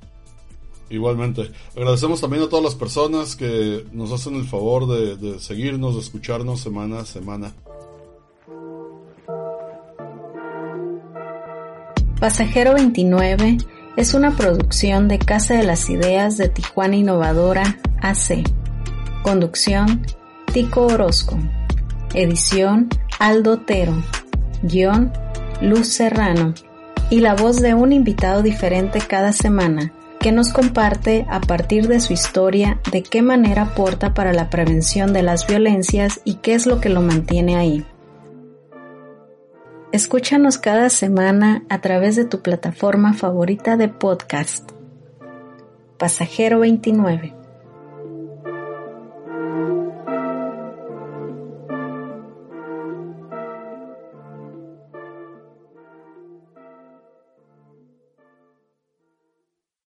Igualmente. 0.89 1.51
Agradecemos 1.75 2.19
también 2.19 2.43
a 2.43 2.49
todas 2.49 2.65
las 2.65 2.75
personas 2.75 3.35
que 3.35 3.85
nos 3.93 4.11
hacen 4.11 4.35
el 4.35 4.45
favor 4.45 4.87
de, 4.87 5.15
de 5.15 5.39
seguirnos, 5.39 5.95
de 5.95 6.01
escucharnos 6.01 6.59
semana 6.59 6.99
a 6.99 7.05
semana. 7.05 7.53
Pasajero 12.19 12.73
29 12.73 13.57
es 13.95 14.13
una 14.13 14.35
producción 14.35 15.07
de 15.07 15.19
Casa 15.19 15.55
de 15.55 15.63
las 15.63 15.89
Ideas 15.89 16.37
de 16.37 16.49
Tijuana 16.49 16.95
Innovadora 16.95 17.77
AC. 18.01 18.43
Conducción, 19.21 20.05
Tico 20.53 20.87
Orozco. 20.87 21.37
Edición, 22.13 22.89
Aldo 23.19 23.53
Otero. 23.53 23.93
Guión, 24.63 25.11
Luz 25.61 25.87
Serrano 25.87 26.53
y 27.09 27.19
la 27.19 27.35
voz 27.35 27.61
de 27.61 27.73
un 27.73 27.91
invitado 27.91 28.41
diferente 28.41 28.99
cada 29.01 29.33
semana 29.33 29.91
que 30.19 30.31
nos 30.31 30.53
comparte 30.53 31.25
a 31.29 31.41
partir 31.41 31.87
de 31.87 31.99
su 31.99 32.13
historia 32.13 32.79
de 32.91 33.01
qué 33.01 33.21
manera 33.23 33.63
aporta 33.63 34.13
para 34.13 34.33
la 34.33 34.49
prevención 34.51 35.13
de 35.13 35.23
las 35.23 35.47
violencias 35.47 36.21
y 36.23 36.35
qué 36.35 36.53
es 36.53 36.67
lo 36.67 36.79
que 36.79 36.89
lo 36.89 37.01
mantiene 37.01 37.57
ahí. 37.57 37.85
Escúchanos 39.91 40.57
cada 40.57 40.89
semana 40.89 41.63
a 41.67 41.81
través 41.81 42.15
de 42.15 42.23
tu 42.23 42.41
plataforma 42.41 43.13
favorita 43.13 43.75
de 43.75 43.89
podcast. 43.89 44.71
Pasajero 45.97 46.61
29 46.61 47.40